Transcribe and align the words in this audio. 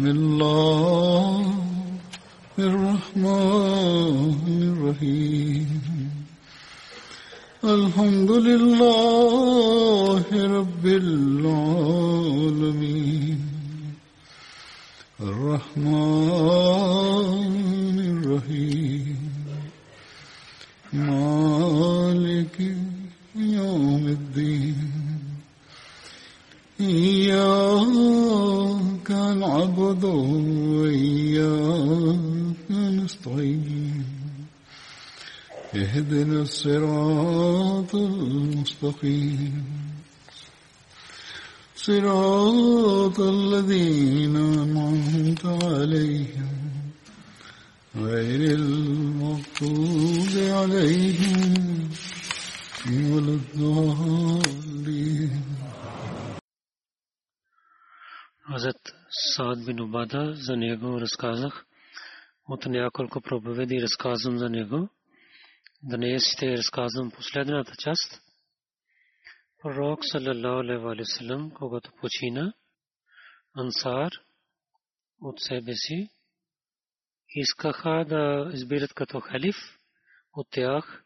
بسم 0.00 0.08
الله. 0.08 0.69
Hazrat 58.48 58.94
Saad 59.36 59.66
bin 59.66 59.80
Ubada, 59.80 60.32
за 60.32 60.56
него 60.56 61.00
разказах. 61.00 61.66
От 62.48 62.66
няколко 62.66 63.20
проповеди 63.20 63.82
разказвам 63.82 64.38
за 64.38 64.50
него. 64.50 64.88
Днес 65.82 66.22
ще 66.36 66.56
разказвам 66.56 67.10
последната 67.10 67.72
част. 67.78 68.22
Пророк 69.62 70.00
саллалаху 70.02 70.88
алейхи 70.88 71.02
ва 71.02 71.04
саллям, 71.04 71.50
когато 71.50 71.92
почина, 72.00 72.52
ансар 73.56 74.10
от 75.20 75.40
себе 75.40 75.74
си 75.74 76.08
искаха 77.34 78.04
да 78.08 78.50
избират 78.54 78.94
като 78.94 79.20
халиф 79.20 79.56
от 80.32 80.46
тях. 80.50 81.04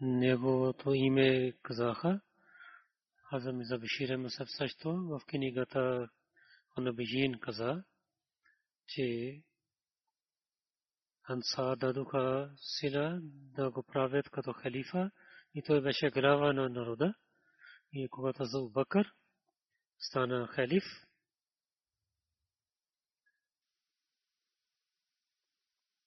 Неговото 0.00 0.94
име 0.94 1.52
казаха. 1.62 2.20
Хазам 3.30 3.64
Забишир 3.64 4.16
Масаб 4.16 4.48
също 4.48 4.92
в 4.92 5.20
книгата 5.26 6.08
Анабижин 6.76 7.40
каза, 7.40 7.84
че 8.86 9.42
Анса 11.22 11.76
дадоха 11.76 12.54
сила 12.56 13.18
да 13.22 13.70
го 13.70 13.82
правят 13.82 14.30
като 14.30 14.52
халифа 14.52 15.10
и 15.54 15.62
той 15.62 15.82
беше 15.82 16.10
глава 16.10 16.52
на 16.52 16.68
народа. 16.68 17.14
И 17.92 18.08
когато 18.08 18.44
за 18.44 18.68
Бакър 18.68 19.12
стана 19.98 20.46
халиф, 20.46 20.84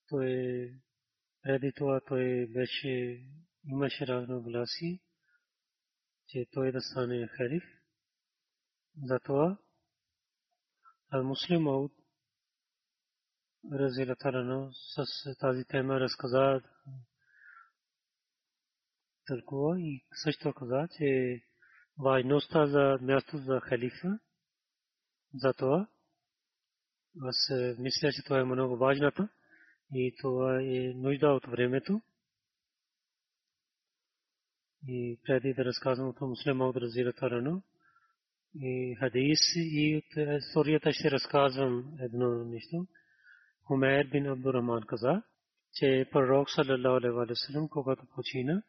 той 0.10 0.74
преди 1.42 1.74
това 1.76 2.02
той 2.08 2.48
беше 2.48 3.24
имаше 3.64 4.08
равногласи, 4.08 5.02
че 6.28 6.46
той 6.52 6.72
да 6.72 6.82
стане 6.82 7.28
халиф. 7.28 7.64
Затова 9.04 9.58
Ал-Муслим 11.12 11.68
Ауд 11.68 11.92
разилатарано 13.74 14.72
с 14.74 15.06
тази 15.40 15.66
тема 15.66 16.00
разказа 16.00 16.62
тълкува 19.26 19.80
и 19.80 20.06
също 20.24 20.54
каза, 20.54 20.88
че 20.98 21.42
важността 22.00 22.68
за 22.68 22.98
място 23.02 23.38
за 23.38 23.60
халифа, 23.60 24.20
затова 25.34 25.88
аз 27.22 27.50
мисля, 27.78 28.12
че 28.12 28.24
това 28.24 28.40
е 28.40 28.44
много 28.44 28.78
важната 28.78 29.30
и 29.94 30.16
това 30.22 30.62
е 30.62 30.94
нужда 30.96 31.28
от 31.28 31.46
времето. 31.46 32.02
И 34.88 35.20
преди 35.24 35.54
да 35.54 35.66
разказвам 35.66 36.10
от 36.10 36.22
муслима 36.22 36.66
от 36.68 36.76
разирата 36.76 37.30
рано, 37.30 37.64
и 38.56 38.96
хадис 39.00 39.40
и 39.56 39.98
от 39.98 40.40
историята 40.42 40.94
ще 40.94 41.12
разказвам 41.12 41.98
едно 42.00 42.46
нещо. 42.46 42.88
Умер 43.72 44.08
бин 44.12 44.28
Абдурахман 44.28 44.84
каза, 44.88 45.24
че 45.74 46.10
пророк 46.12 46.50
саллалаху 46.50 46.98
алейхи 46.98 47.32
ва 47.32 47.36
саллям, 47.36 47.70
когато 47.70 48.06
почина, 48.16 48.64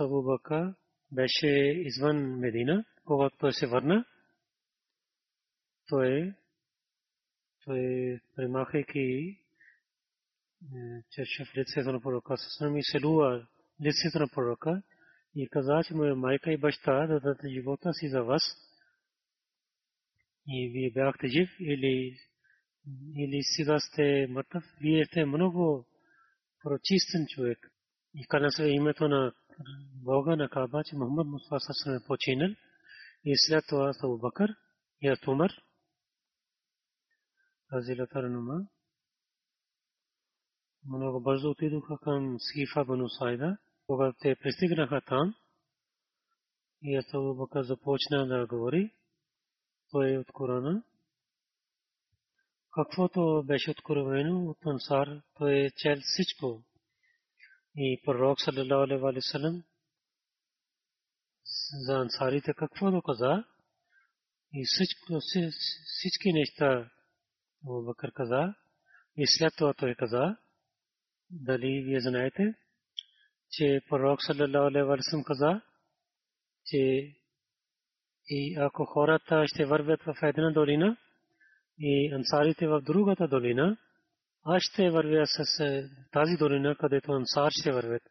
Абу 0.00 0.22
Бакър 0.22 0.74
беше 1.12 1.48
извън 1.86 2.38
Медина, 2.38 2.84
когато 3.04 3.36
той 3.36 3.52
се 3.52 3.66
върна, 3.66 4.04
той 5.88 6.34
той 7.64 8.20
премахайки 8.36 9.38
черша 11.10 11.44
в 11.44 11.56
лицето 11.56 11.92
на 11.92 12.00
пророка 12.00 12.36
Сасам 12.36 12.76
и 12.76 12.84
селува 12.84 13.46
лицето 13.84 14.18
на 14.18 14.28
пророка 14.28 14.82
и 15.34 15.48
каза, 15.48 15.82
че 15.86 15.94
моя 15.94 16.16
майка 16.16 16.52
и 16.52 16.56
баща 16.56 17.06
да 17.06 17.20
дадат 17.20 17.38
живота 17.48 17.92
си 17.92 18.08
за 18.08 18.22
вас. 18.22 18.42
И 20.48 20.70
вие 20.72 20.90
бяхте 20.90 21.28
жив 21.28 21.50
или, 21.60 22.18
или 23.16 23.42
сега 23.42 23.78
сте 23.80 24.26
мъртъв. 24.30 24.64
Вие 24.80 25.06
сте 25.06 25.24
много 25.24 25.86
прочистен 26.62 27.26
човек. 27.28 27.58
И 28.14 28.26
каза 28.26 28.50
се 28.50 28.68
името 28.68 29.08
на 29.08 29.32
Бога 30.04 30.36
на 30.36 30.48
Каба, 30.48 30.84
че 30.84 30.96
Мухаммад 30.96 31.26
Мустафа 31.26 31.60
Сасам 31.60 31.94
е 31.94 32.06
починал. 32.06 32.50
И 33.24 33.34
след 33.36 33.64
това 33.68 33.92
Абу 34.02 34.18
Бакър 34.18 34.54
и 35.02 35.16
Умар. 35.28 35.52
Разилата 37.72 38.22
Ранума. 38.22 38.66
много 40.86 41.20
бързо 41.20 41.50
отидоха 41.50 41.98
към 42.02 42.36
Сифа 42.38 42.84
Бану 42.84 43.08
Сайда. 43.08 43.58
Когато 43.86 44.18
те 44.20 44.36
пристигнаха 44.36 45.00
там, 45.06 45.34
и 46.82 47.02
Абу 47.14 47.34
Бакър 47.34 47.62
започна 47.62 48.26
да 48.26 48.46
говори, 48.46 48.94
той 49.90 50.12
е 50.12 50.18
от 50.18 50.32
Корана. 50.32 50.82
Каквото 52.72 53.42
беше 53.46 53.70
откровено 53.70 54.50
от 54.50 54.58
Ансар, 54.66 55.22
той 55.34 55.54
е 55.54 55.70
чел 55.70 55.96
всичко. 56.00 56.64
И 57.76 58.02
пророк 58.04 58.40
саллалаху 58.40 58.82
алейхи 58.84 59.02
ва 59.02 59.22
саллям 59.22 59.62
за 61.86 61.92
ансарите 61.92 62.54
какво 62.54 62.90
да 62.90 63.02
каза 63.02 63.44
и 64.52 64.64
всичко, 64.66 65.20
всички 65.98 66.32
неща 66.32 66.90
Бакър 67.62 68.12
каза 68.12 68.54
и 69.16 69.26
след 69.26 69.54
това 69.56 69.74
той 69.74 69.94
каза 69.94 70.36
дали 71.30 71.82
вие 71.84 72.00
знаете 72.00 72.54
че 73.56 73.80
пророк 73.88 74.18
саллалаху 74.22 74.66
алейхи 74.66 74.86
ва 74.88 74.96
саллям 75.02 75.24
каза 75.24 75.60
че 76.66 77.12
и 78.28 78.56
ако 78.58 78.84
хората 78.84 79.44
ще 79.46 79.64
вървят 79.64 80.02
в 80.02 80.14
една 80.22 80.50
долина 80.50 80.96
и 81.78 82.14
ансарите 82.14 82.66
в 82.66 82.80
другата 82.80 83.28
долина, 83.28 83.76
аз 84.44 84.62
ще 84.62 84.90
вървя 84.90 85.26
с 85.26 85.44
тази 86.12 86.36
долина, 86.38 86.76
където 86.76 87.12
ансар 87.12 87.50
ще 87.50 87.72
вървят. 87.72 88.02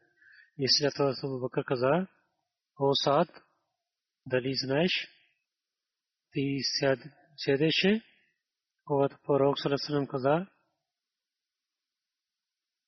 И 0.57 0.66
след 0.69 0.94
това 0.94 1.13
Абу 1.24 1.40
Бакър 1.40 1.63
каза, 1.66 2.07
о 2.80 2.96
Саад, 2.96 3.30
дали 4.25 4.54
знаеш, 4.56 5.07
ти 6.31 6.57
седеше 7.38 8.01
когато 8.86 9.18
пророк 9.24 9.60
Салесалам 9.60 10.07
каза, 10.07 10.48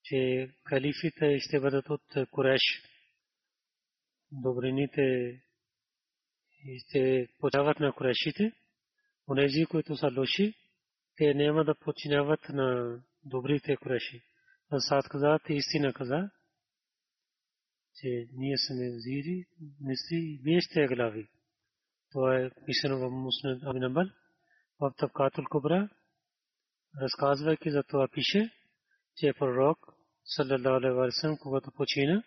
че 0.05 0.49
халифите 0.69 1.39
ще 1.39 1.59
бъдат 1.59 1.89
от 1.89 2.29
Куреш. 2.31 2.61
Добрините 4.31 5.35
ще 6.77 7.27
почават 7.39 7.79
на 7.79 7.93
Курешите. 7.93 8.51
Онези, 9.29 9.65
които 9.65 9.95
са 9.95 10.11
лоши, 10.17 10.53
те 11.17 11.33
няма 11.33 11.65
да 11.65 11.75
починяват 11.75 12.49
на 12.49 12.99
добрите 13.23 13.77
Куреши. 13.77 14.21
Асад 14.71 15.09
каза, 15.09 15.39
те 15.45 15.53
истина 15.53 15.93
каза, 15.93 16.29
че 17.95 18.27
ние 18.33 18.57
сме 18.57 18.95
взири, 18.95 19.45
мисли, 19.81 20.39
вие 20.43 20.61
сте 20.61 20.87
глави. 20.87 21.27
Това 22.11 22.39
е 22.39 22.49
писано 22.65 22.99
в 22.99 23.09
Муснад 23.09 23.63
Абинамбал, 23.63 24.05
в 24.79 24.93
Тавкатул 24.97 25.43
Кубра, 25.49 25.89
разказвайки 27.01 27.71
за 27.71 27.83
това 27.83 28.07
пише, 28.07 28.51
че 29.17 29.33
пророк, 29.33 29.94
алейхи 30.39 30.95
ва 30.95 31.11
саллям, 31.11 31.37
когато 31.37 31.71
почина, 31.71 32.23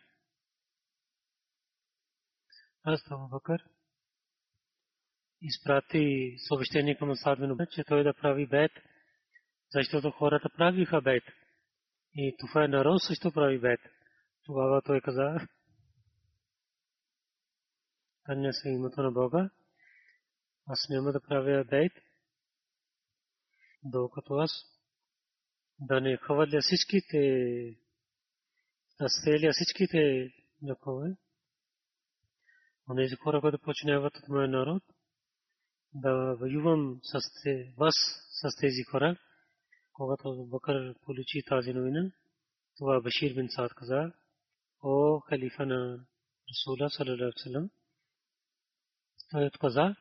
аз 2.83 3.11
Абу 3.11 3.29
Бакър 3.29 3.65
изпрати 5.41 6.37
съобщение 6.49 6.99
към 6.99 7.11
Асад 7.11 7.39
бин 7.41 7.57
че 7.71 7.85
той 7.85 8.05
да 8.05 8.15
прави 8.15 8.47
бед, 8.47 8.73
защото 9.75 10.11
хората 10.11 10.49
правиха 10.57 11.01
бед. 11.01 11.23
И 12.15 12.37
това 12.39 12.65
е 12.65 12.69
народ 12.69 13.03
също 13.03 13.33
прави 13.33 13.59
бед. 13.59 13.81
Тогава 14.45 14.83
той 14.83 15.01
каза, 15.01 15.49
Каня 18.23 18.53
се 18.53 18.69
името 18.69 19.03
на 19.03 19.11
Бога, 19.11 19.51
аз 20.67 20.87
няма 20.91 21.13
да 21.13 21.21
правя 21.21 21.65
бед, 21.65 21.93
докато 23.83 24.35
аз 24.35 24.51
да 25.81 26.01
не 26.01 26.17
хвърля 26.17 26.59
всичките, 26.61 27.19
да 29.01 29.09
стреля 29.09 29.53
всичките 29.53 30.33
лъкове. 30.69 31.17
Онези 32.91 33.17
хора, 33.17 33.41
които 33.41 33.59
починяват 33.59 34.17
от 34.17 34.29
моя 34.29 34.49
народ, 34.49 34.83
да 35.95 36.37
воювам 36.41 37.01
вас, 37.79 37.95
с 38.31 38.61
тези 38.61 38.83
хора. 38.83 39.17
Когато 39.93 40.47
Бакър 40.47 40.95
получи 41.05 41.43
тази 41.49 41.73
новина, 41.73 42.13
това 42.77 43.01
Башир 43.01 43.35
бин 43.35 43.49
Саад 43.51 43.75
каза, 43.75 44.13
о 44.83 45.21
халифа 45.21 45.67
на 45.67 46.07
Расула, 46.51 46.91
салалаху 46.91 47.69
той 49.31 49.47
отказа, 49.47 49.97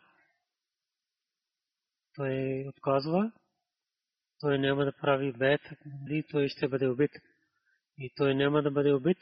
той 2.15 2.65
отказва, 2.67 3.31
той 4.39 4.59
няма 4.59 4.85
да 4.85 4.97
прави 5.01 5.33
бед, 5.33 5.61
дали 5.85 6.23
той 6.31 6.49
ще 6.49 6.67
бъде 6.67 6.87
убит. 6.87 7.11
И 7.97 8.13
той 8.15 8.35
няма 8.35 8.61
да 8.61 8.71
бъде 8.71 8.93
убит, 8.93 9.17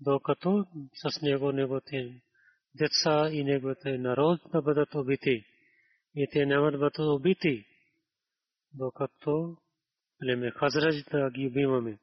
докато 0.00 0.66
с 0.94 1.22
него 1.22 1.52
неговите 1.52 2.22
деца 2.74 3.30
и 3.32 3.44
неговите 3.44 3.98
народ 3.98 4.40
да 4.52 4.62
бъдат 4.62 4.94
убити. 4.94 5.44
И 6.14 6.28
те 6.32 6.46
няма 6.46 6.70
да 6.70 6.78
бъдат 6.78 6.98
убити, 6.98 7.66
докато 8.74 9.56
племе 10.18 10.50
Хазрач 10.50 11.04
да 11.10 11.30
ги 11.30 11.46
убиваме. 11.46 11.98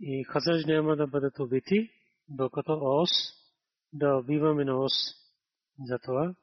И 0.00 0.24
Хазрач 0.24 0.64
няма 0.66 0.96
да 0.96 1.06
бъдат 1.06 1.38
убити, 1.38 1.90
докато 2.28 2.78
Ос 2.82 3.10
да 3.92 4.16
убиваме 4.16 4.64
на 4.64 4.80
Ос. 4.80 4.92
Затова 5.86 6.34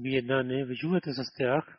вие 0.00 0.22
да 0.22 0.42
не 0.42 0.64
воювате 0.64 1.12
с 1.12 1.22
тях. 1.38 1.78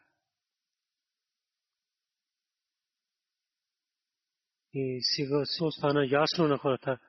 И 4.80 5.00
сега 5.02 5.46
се 5.46 5.64
остана 5.64 6.06
ясно 6.06 6.48
на 6.48 6.58
хората, 6.58 7.00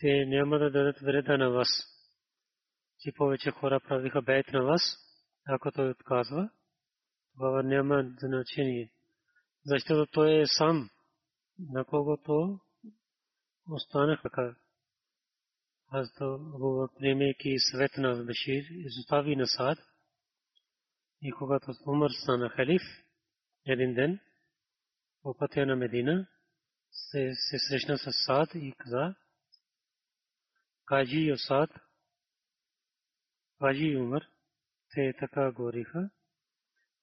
те 0.00 0.26
няма 0.26 0.58
да 0.58 0.70
дадат 0.70 1.00
вреда 1.00 1.38
на 1.38 1.50
вас. 1.50 1.68
Че 3.00 3.12
повече 3.12 3.50
хора 3.50 3.80
правиха 3.80 4.22
бейт 4.22 4.52
на 4.52 4.62
вас, 4.64 4.80
ако 5.48 5.72
той 5.72 5.90
отказва, 5.90 6.50
тогава 7.32 7.62
няма 7.62 8.14
значение. 8.18 8.92
Защото 9.64 10.12
той 10.12 10.40
е 10.40 10.46
сам, 10.46 10.90
на 11.58 11.84
когото 11.84 12.60
останах 13.70 14.22
така. 14.22 14.54
Аз 15.90 16.14
то 16.14 16.88
приемайки 16.98 17.54
свет 17.58 17.90
на 17.96 18.24
Башир, 18.24 18.64
изостави 18.70 19.36
на 19.36 19.46
Саад. 19.46 19.78
И 21.22 21.32
когато 21.32 21.72
Умар 21.86 22.10
стана 22.22 22.48
халиф, 22.48 22.82
един 23.66 23.94
ден, 23.94 24.20
по 25.22 25.36
пътя 25.38 25.66
на 25.66 25.76
Медина, 25.76 26.26
се, 27.10 27.32
се 27.34 27.58
срещна 27.58 27.98
с 27.98 28.12
Саад 28.26 28.54
и 28.54 28.74
каза, 28.78 29.14
Кажи 30.86 31.20
и 31.20 31.38
Саад, 31.38 31.70
Кажи 33.58 33.84
и 33.84 33.96
Умар, 33.96 34.22
те 34.94 35.14
така 35.18 35.52
говориха. 35.52 36.10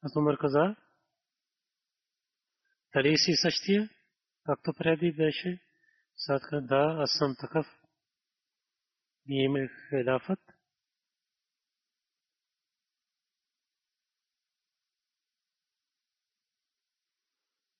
Аз 0.01 0.15
Умар 0.15 0.37
каза, 0.37 0.75
дали 2.93 3.17
си 3.17 3.31
същия, 3.41 3.89
както 4.45 4.73
преди 4.73 5.11
беше? 5.11 5.61
Саад 6.15 6.41
каза, 6.41 6.61
да, 6.61 6.95
аз 6.99 7.11
съм 7.19 7.35
такъв. 7.39 7.67
Вие 9.27 9.43
имах 9.43 9.71
хилафът. 9.89 10.54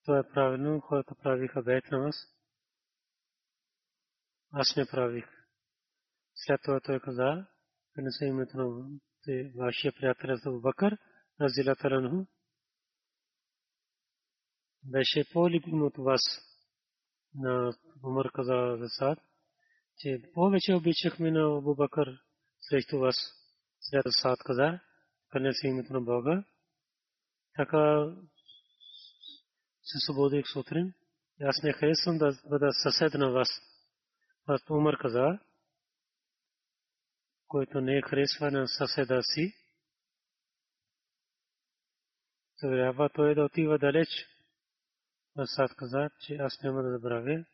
Това 0.06 0.20
е 0.20 0.30
правилно, 0.34 0.82
хората 0.82 1.16
правиха 1.16 1.62
бейт 1.62 1.92
на 1.92 2.00
вас. 2.00 2.16
Аз 4.52 4.76
не 4.78 4.86
правих. 4.86 5.26
След 6.36 6.62
това 6.64 6.80
той 6.80 7.00
каза, 7.00 7.48
принесе 7.94 8.26
името 8.26 8.58
на 8.58 8.90
вашия 9.56 9.94
приятел 9.94 10.36
за 10.36 10.52
Бакър, 10.52 10.98
Разила 11.42 11.76
Таранху. 11.76 12.26
Беше 14.84 15.30
по-любим 15.34 15.84
от 15.84 15.98
вас 15.98 16.22
на 17.36 17.74
Умар 18.04 18.32
каза 18.34 18.78
за 18.80 18.90
Сад, 18.90 19.20
че 19.98 20.22
повече 20.34 20.74
обичахме 20.74 21.32
на 21.32 21.58
Абу 21.58 21.76
Бакър 21.76 22.22
срещу 22.62 23.00
вас. 23.00 23.16
След 23.80 24.04
Сад 24.22 24.40
каза, 24.46 24.80
принесе 25.32 25.68
името 25.68 25.94
на 25.94 26.02
Бога. 26.02 26.44
Така 27.56 28.14
се 29.86 30.00
свободих 30.00 30.46
сутрин. 30.54 30.94
Аз 31.42 31.64
не 31.64 31.74
харесвам 31.74 32.18
да 32.18 32.40
бъда 32.50 32.72
съсед 32.74 33.14
на 33.14 33.32
вас. 33.32 33.48
Аз 34.46 34.70
Умар 34.70 34.98
каза, 34.98 35.40
който 37.48 37.82
не 37.82 38.02
харесва 38.02 38.52
на 38.52 38.68
съседа 38.68 39.22
си, 39.24 39.54
трябва 42.60 43.10
той 43.10 43.36
да 43.36 43.44
отива 43.44 43.78
далеч. 43.80 44.10
Асад 45.38 45.76
каза, 45.76 46.10
че 46.20 46.36
аз 46.36 46.62
няма 46.64 46.84
да 46.84 46.92
забравя. 46.92 47.46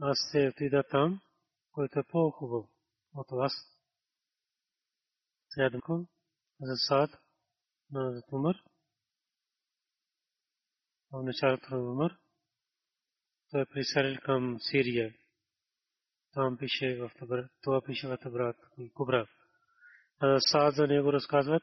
Аз 0.00 0.18
се 0.32 0.48
отида 0.48 0.84
там, 0.90 1.20
който 1.72 1.98
е 1.98 2.04
по-хубав 2.04 2.66
от 3.14 3.26
вас. 3.30 3.52
Сядам 5.48 6.06
за 6.60 6.76
сад 6.76 7.10
на 7.90 8.22
Умар 8.32 8.56
на 11.22 11.78
Умар, 11.78 12.16
той 13.50 13.62
е 13.62 13.66
приселил 13.66 14.20
към 14.20 14.56
Сирия. 14.60 15.14
Там 16.32 16.58
пише 16.58 16.96
в 16.96 17.10
това 17.62 17.82
пише 17.82 18.08
в 18.08 18.18
Табрат 18.18 18.56
и 18.78 18.92
Кубра. 18.92 19.26
Саад 20.38 20.74
за 20.74 20.86
него 20.86 21.12
разказват, 21.12 21.62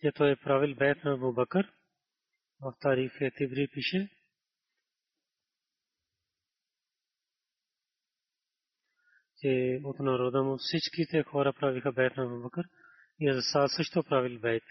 че 0.00 0.12
той 0.12 0.30
е 0.30 0.36
правил 0.36 0.74
бейт 0.74 1.04
на 1.04 1.12
Абу 1.12 1.32
Бакър. 1.32 1.72
В 2.60 2.74
Тариф 2.80 3.12
е 3.20 3.30
Тибри 3.30 3.68
пише, 3.72 4.08
че 9.38 9.80
от 9.84 9.98
народа 9.98 10.42
му 10.42 10.56
всичките 10.58 11.22
хора 11.22 11.52
правиха 11.52 11.92
бейт 11.92 12.16
на 12.16 12.24
Абу 12.24 12.42
Бакър 12.42 12.64
и 13.20 13.42
Саад 13.52 13.70
също 13.70 14.04
правил 14.04 14.40
бейт. 14.40 14.64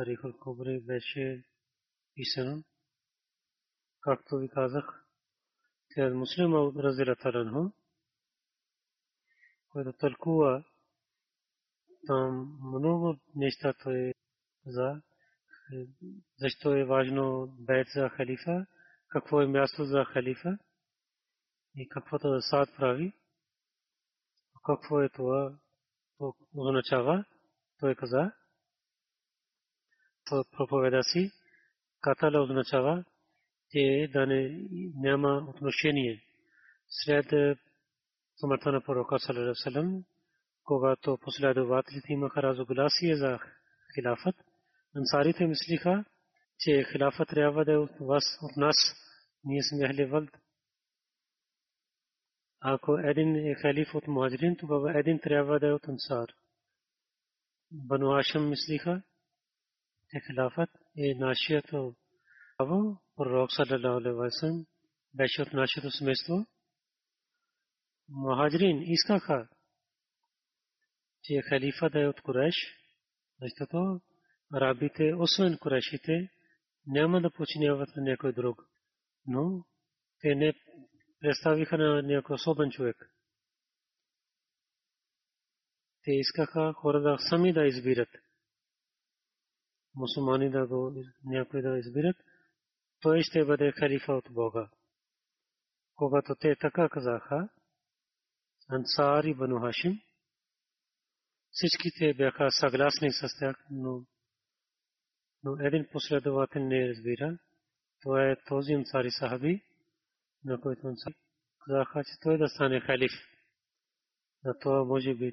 Тарих 0.00 0.24
al-Kubri 0.24 0.80
беше 0.86 1.44
писано, 2.14 2.64
както 4.00 4.36
ви 4.38 4.48
казах, 4.48 5.06
тя 5.94 6.10
муслим 6.14 6.54
разира 6.54 7.16
таранху, 7.16 7.72
който 9.68 9.92
тълкува 9.92 10.64
там 12.06 12.58
много 12.62 13.16
неща 13.34 13.74
той 13.82 14.12
за 14.66 15.02
защо 16.38 16.76
е 16.76 16.84
важно 16.84 17.56
бед 17.58 17.86
за 17.94 18.08
халифа, 18.08 18.66
какво 19.08 19.42
е 19.42 19.46
място 19.46 19.84
за 19.84 20.04
халифа 20.04 20.58
и 21.74 21.88
каквото 21.88 22.30
да 22.30 22.42
сад 22.42 22.68
прави, 22.76 23.12
какво 24.66 25.00
е 25.00 25.08
това, 25.08 25.58
то 26.18 26.34
означава, 26.54 27.24
той 27.80 27.94
каза, 27.94 28.32
проповеда 30.56 31.02
си, 31.02 31.30
катала 32.00 32.42
означава, 32.42 33.04
че 33.70 34.10
да 34.12 34.26
не, 34.26 34.66
няма 34.94 35.46
отношение 35.48 36.22
след 36.88 37.26
смъртта 38.40 38.72
на 38.72 38.80
пророка 38.80 39.18
салам, 39.54 40.04
когато 40.64 41.18
последователите 41.22 42.12
имаха 42.12 42.42
разогласие 42.42 43.16
за 43.16 43.38
хилафът, 43.94 44.36
ансарите 44.96 45.46
мислиха, 45.46 46.04
че 46.58 46.84
хилафът 46.92 47.28
трябва 47.28 47.64
да 47.64 47.72
е 47.72 47.76
от 47.76 47.90
вас, 48.00 48.24
от 48.42 48.56
нас. 48.56 48.76
Ние 49.44 49.62
сме 49.62 49.88
ахли 49.88 50.04
валд. 50.04 50.30
Ако 52.60 52.98
един 52.98 53.36
е 53.36 53.54
халиф 53.54 53.94
от 53.94 54.06
муаджирин, 54.06 54.56
тогава 54.56 54.98
един 54.98 55.18
трябва 55.18 55.60
да 55.60 55.68
е 55.68 55.72
от 55.72 55.88
ансар. 55.88 56.28
Бану 57.70 58.12
Ашам 58.16 58.48
мислиха, 58.48 59.02
че 60.10 60.20
хилафът 60.26 60.70
е 60.96 61.14
нашето 61.14 61.94
право. 62.56 63.00
Пророк 63.16 63.50
саллалаху 63.52 63.98
алейхи 63.98 64.16
ва 64.16 64.30
саллям 64.30 64.66
беше 65.14 65.42
от 65.42 65.52
нашето 65.52 65.90
семейство. 65.90 66.46
Мухаджирин 68.08 68.82
искаха, 68.82 69.48
че 71.22 71.42
халифа 71.48 71.90
да 71.90 72.00
е 72.02 72.06
от 72.06 72.20
Куреш, 72.20 72.54
защото 73.40 74.00
арабите, 74.52 75.14
освен 75.14 75.58
Курешите, 75.58 76.30
няма 76.86 77.20
да 77.20 77.30
починяват 77.30 77.96
на 77.96 78.02
някой 78.02 78.32
друг. 78.32 78.62
Но 79.26 79.64
те 80.20 80.34
не 80.34 80.52
представиха 81.20 81.78
на 81.78 82.02
някой 82.02 82.34
особен 82.34 82.70
човек. 82.70 82.96
Те 86.04 86.10
искаха 86.10 86.72
хора 86.72 87.00
да 87.00 87.16
сами 87.18 87.52
да 87.52 87.66
избират. 87.66 88.08
Мусулмани 89.94 90.50
да 90.50 90.66
го 90.66 90.94
някой 91.24 91.62
да 91.62 91.78
избират, 91.78 92.16
той 93.00 93.22
ще 93.22 93.44
бъде 93.44 93.72
халифа 93.72 94.12
от 94.12 94.28
Бога. 94.30 94.70
Когато 95.94 96.34
те 96.40 96.56
така 96.56 96.88
казаха, 96.88 97.48
Ансар 98.68 99.24
и 99.24 99.34
Бану 99.34 99.60
Хашим, 99.60 100.00
всичките 101.50 102.14
бяха 102.14 102.50
съгласни 102.50 103.12
с 103.12 103.38
тях, 103.38 103.66
но 103.70 104.04
но 105.44 105.56
един 105.60 105.86
последовател 105.92 106.64
не 106.64 106.88
разбира. 106.88 107.38
Това 108.02 108.30
е 108.30 108.36
този 108.48 108.72
ансари 108.72 109.10
сахаби, 109.10 109.62
на 110.44 110.60
който 110.60 110.86
ансари 110.86 111.14
казаха, 111.66 112.04
че 112.04 112.20
той 112.22 112.38
да 112.38 112.48
стане 112.48 112.80
халиф. 112.80 113.12
На 114.44 114.58
това 114.58 114.84
може 114.84 115.14
би 115.14 115.32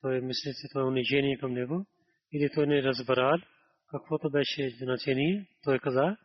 той 0.00 0.20
мисли, 0.20 0.50
че 0.60 0.68
това 0.68 0.80
е 0.80 0.84
унижение 0.84 1.38
към 1.38 1.52
него, 1.52 1.86
или 2.32 2.50
той 2.54 2.66
не 2.66 2.82
разбрал 2.82 3.38
каквото 3.98 4.30
беше 4.30 4.70
значение. 4.70 5.46
Той 5.62 5.78
каза, 5.78 6.16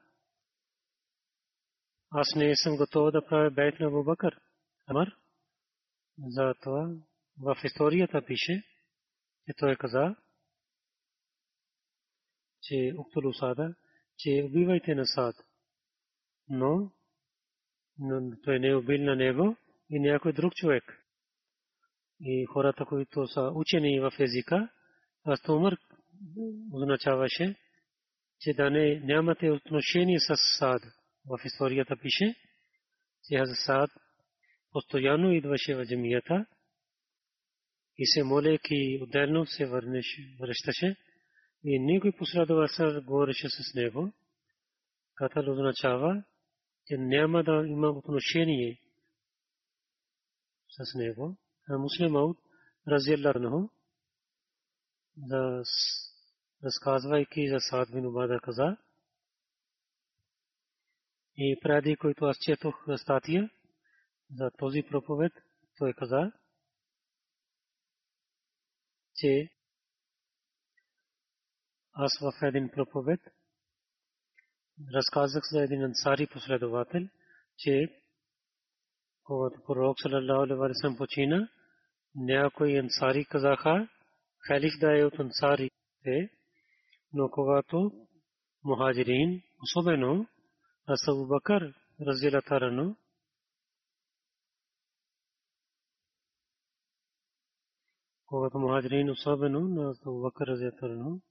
аз 2.12 2.28
не 2.36 2.56
съм 2.56 2.78
готов 2.78 3.12
да 3.12 3.26
правя 3.26 3.52
бейт 3.52 3.80
на 3.80 3.88
Абубакър. 3.88 4.40
Амар, 4.88 5.16
за 6.18 6.54
това 6.62 6.96
в 7.40 7.58
историята 7.64 8.26
пише, 8.26 8.64
че 9.46 9.54
той 9.58 9.76
каза, 9.76 10.16
че 12.62 12.94
уктулу 12.98 13.34
сада, 13.34 13.76
че 14.18 14.44
убивайте 14.46 14.96
на 14.96 15.06
сад. 15.06 15.36
Но 16.50 16.92
той 18.44 18.60
не 18.60 18.68
е 18.68 18.76
убил 18.76 19.04
на 19.04 19.16
него 19.16 19.56
и 19.90 20.00
някой 20.00 20.34
друг 20.34 20.54
човек. 20.56 21.06
И 22.20 22.46
хората, 22.46 22.86
които 22.86 23.28
са 23.28 23.52
учени 23.56 24.00
в 24.00 24.12
езика, 24.20 24.70
аз 25.24 25.50
умър 25.50 25.78
означаваше, 26.74 27.56
че 28.40 28.54
да 28.54 28.70
не 28.70 29.00
нямате 29.00 29.52
отношение 29.52 30.20
с 30.20 30.36
сад. 30.60 30.82
В 31.26 31.46
историята 31.46 31.98
пише, 31.98 32.36
че 33.24 33.36
аз 33.36 33.50
сад 33.66 33.90
постоянно 34.72 35.32
идваше 35.32 35.76
в 35.76 35.86
джамията 35.86 36.46
и 37.98 38.06
се 38.06 38.24
молейки 38.24 39.00
отделно 39.02 39.46
се 39.46 39.66
връщаше 40.40 40.96
и 41.64 41.80
никой 41.80 42.12
последовател 42.12 43.02
говореше 43.02 43.50
с 43.50 43.74
него, 43.76 44.14
като 45.16 45.52
означава, 45.52 46.24
че 46.86 46.98
няма 46.98 47.44
да 47.44 47.64
има 47.68 47.90
отношение 47.90 48.82
с 50.70 50.96
него. 50.96 51.38
А 51.70 51.78
муслим 51.78 52.16
Ауд, 52.16 52.38
разияллаху, 52.88 53.70
да 55.18 55.62
разказвайки 56.64 57.50
за 57.50 57.60
Саад 57.60 57.92
бин 57.92 58.06
Убада 58.06 58.40
каза, 58.44 58.78
и 61.38 61.60
преди 61.62 61.96
който 61.96 62.26
аз 62.26 62.38
четох 62.38 62.86
статия 62.98 63.50
за 64.36 64.52
този 64.58 64.84
проповед, 64.90 65.34
той 65.78 65.94
каза, 65.94 66.32
че 69.16 69.50
аз 71.94 72.20
в 72.22 72.32
един 72.48 72.70
проповед 72.70 73.20
разказах 74.94 75.44
за 75.52 75.64
един 75.64 75.84
ансари 75.84 76.28
последовател, 76.28 77.02
че 77.58 78.02
когато 79.24 79.64
пророк 79.64 79.98
саллалаху 80.02 80.44
алейхи 80.44 80.60
ва 80.60 80.70
саллям 80.74 80.98
почина, 80.98 81.50
някои 82.16 82.80
ансари 82.80 83.26
казаха, 83.26 83.90
халиф 84.48 84.74
да 84.80 85.00
е 85.00 85.06
от 85.06 85.20
ансарите, 85.20 86.39
но 87.14 87.30
когато 87.30 87.92
мухаджирин, 88.64 89.42
особено 89.64 90.28
аз 90.86 91.08
Абу 91.08 91.28
Бакър, 91.28 91.74
разилата 92.02 92.62
рано, 92.62 92.98
когато 98.26 98.60
мухаджирин, 98.60 99.10
особено 99.10 99.60
на 99.60 99.96
Абу 100.06 100.22
Бакър 100.22 100.48
разилата 100.48 100.90
рано, 100.90 101.22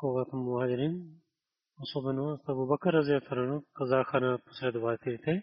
когато 0.00 0.36
муаджирин, 0.36 1.19
особено 1.80 2.40
Абу 2.48 2.66
Бакър 2.66 2.92
разиятарано, 2.92 3.64
казаха 3.74 4.20
на 4.20 4.38
последователите, 4.38 5.42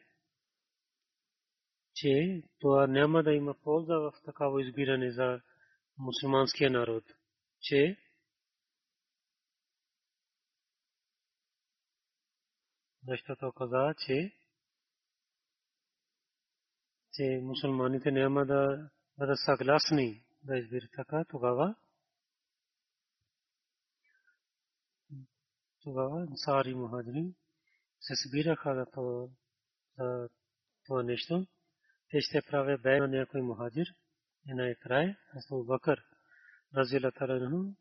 че 1.94 2.44
това 2.60 2.88
няма 2.88 3.24
да 3.24 3.34
има 3.34 3.54
полза 3.54 3.98
в 3.98 4.14
такава 4.26 4.62
избиране 4.62 5.12
за 5.12 5.42
мусулманския 5.98 6.72
народ, 6.72 7.04
че 7.62 7.98
защото 13.08 13.52
каза, 13.52 13.94
че 14.06 14.34
че 17.14 17.40
мусулманите 17.44 18.12
няма 18.12 18.46
да 18.46 18.90
бъдат 19.18 19.40
съгласни 19.46 20.24
да 20.44 20.58
избират 20.58 20.90
така, 20.96 21.26
тогава 21.30 21.76
тогава 25.88 26.22
ансари 26.22 26.76
мухаджирин 26.76 27.36
се 28.00 28.14
събираха 28.16 28.76
за 28.76 28.86
това 30.86 31.04
нещо. 31.04 31.48
Те 32.10 32.22
ще 32.22 32.42
правят 32.42 32.82
бе 32.82 33.00
на 33.00 33.08
някой 33.08 33.42
мухаджир 33.42 33.88
и 34.48 34.54
най-край 34.54 35.16
Абу 35.36 35.64
Бакър 35.64 36.04
разилата 36.76 37.24
анху 37.24 37.74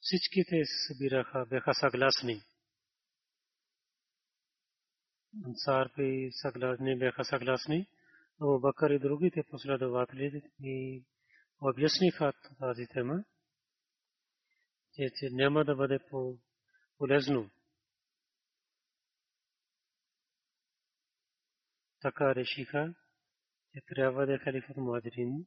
всичките 0.00 0.64
се 0.64 0.94
събираха, 0.94 1.46
бяха 1.46 1.74
съгласни. 1.74 2.42
Ансар 5.46 5.90
би 5.96 6.28
съгласни 6.32 6.98
бяха 6.98 7.24
съгласни. 7.24 7.86
Абу 8.40 8.60
Бакър 8.60 8.90
и 8.90 8.98
другите 8.98 9.42
последователи 9.50 10.42
и 10.60 11.04
обясниха 11.60 12.32
тази 12.58 12.86
тема, 12.86 13.24
че 14.92 15.28
няма 15.32 15.64
да 15.64 15.74
бъде 15.74 15.98
по 16.10 16.38
полезно. 17.00 17.50
Така 22.02 22.34
решиха, 22.34 22.94
че 23.72 23.80
трябва 23.94 24.26
да 24.26 24.34
е 24.34 24.38
халифът 24.38 24.76
Муаджирин 24.76 25.46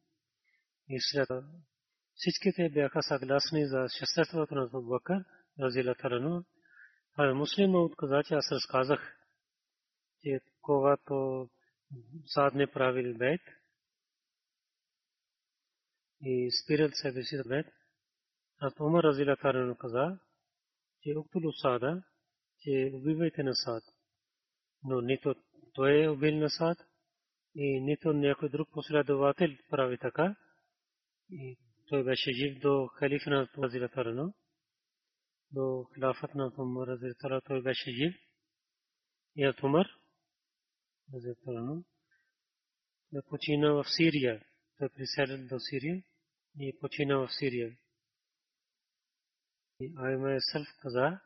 и 0.88 1.00
след 1.01 1.27
всичките 2.13 2.69
бяха 2.69 3.03
съгласни 3.03 3.67
за 3.67 3.88
шестеството 4.00 4.55
на 4.55 4.69
Бакър, 4.81 5.25
разила 5.60 5.95
Тарано, 5.95 6.45
а 7.17 7.33
муслима 7.33 7.79
отказа, 7.79 8.24
че 8.27 8.33
аз 8.33 8.51
разказах, 8.51 9.17
че 10.22 10.39
когато 10.62 11.50
Сад 12.25 12.53
не 12.53 12.72
правил 12.72 13.17
бед 13.17 13.41
и 16.22 16.51
спирал 16.63 16.89
себе 16.93 17.24
си 17.24 17.38
бед, 17.48 17.65
а 18.62 18.72
Умар 18.79 19.03
разила 19.03 19.38
Тарано 19.38 19.75
каза, 19.75 20.19
че 21.03 21.17
уктулу 21.17 21.51
сада, 21.51 22.03
че 22.60 22.91
убивайте 22.93 23.43
на 23.43 23.55
сад. 23.55 23.83
но 24.83 25.01
нито 25.01 25.36
той 25.74 26.03
е 26.03 26.10
убил 26.10 26.36
на 26.36 26.50
Сад 26.50 26.77
и 27.55 27.81
нито 27.81 28.13
някой 28.13 28.50
друг 28.50 28.69
последовател 28.72 29.50
прави 29.69 29.98
така. 29.98 30.36
И 31.29 31.57
той 31.89 32.03
беше 32.03 32.31
жив 32.31 32.60
до 32.60 32.88
халифа 32.88 33.29
на 33.29 33.50
Разилатарано, 33.57 34.33
до 35.51 35.86
хилафът 35.93 36.36
на 36.36 36.51
Умар 36.57 36.88
Разилатарано 36.88 37.41
той 37.41 37.62
беше 37.62 37.91
жив. 37.91 38.15
И 39.36 39.48
от 39.48 39.63
Умар 39.63 39.88
Разилатарано 41.13 41.83
почина 43.29 43.74
в 43.74 43.86
Сирия. 43.98 44.45
Той 44.77 44.89
приселен 44.89 45.48
до 45.48 45.60
Сирия 45.60 46.03
и 46.60 46.77
почина 46.79 47.17
в 47.17 47.29
Сирия. 47.39 47.77
Айма 49.97 50.37
Сълф 50.39 50.67
каза, 50.81 51.19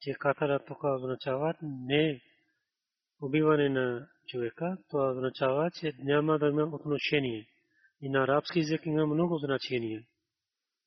че 0.00 0.12
катара 0.12 0.64
тук 0.66 0.84
означава 0.84 1.54
не 1.62 2.20
убиване 3.20 3.68
на 3.68 4.08
човека, 4.28 4.78
това 4.90 5.10
означава, 5.10 5.70
че 5.70 5.92
няма 5.98 6.38
да 6.38 6.46
има 6.46 6.62
отношение. 6.62 7.46
И 8.00 8.08
на 8.08 8.24
арабски 8.24 8.60
език 8.60 8.86
има 8.86 9.06
много 9.06 9.38
значения. 9.38 10.02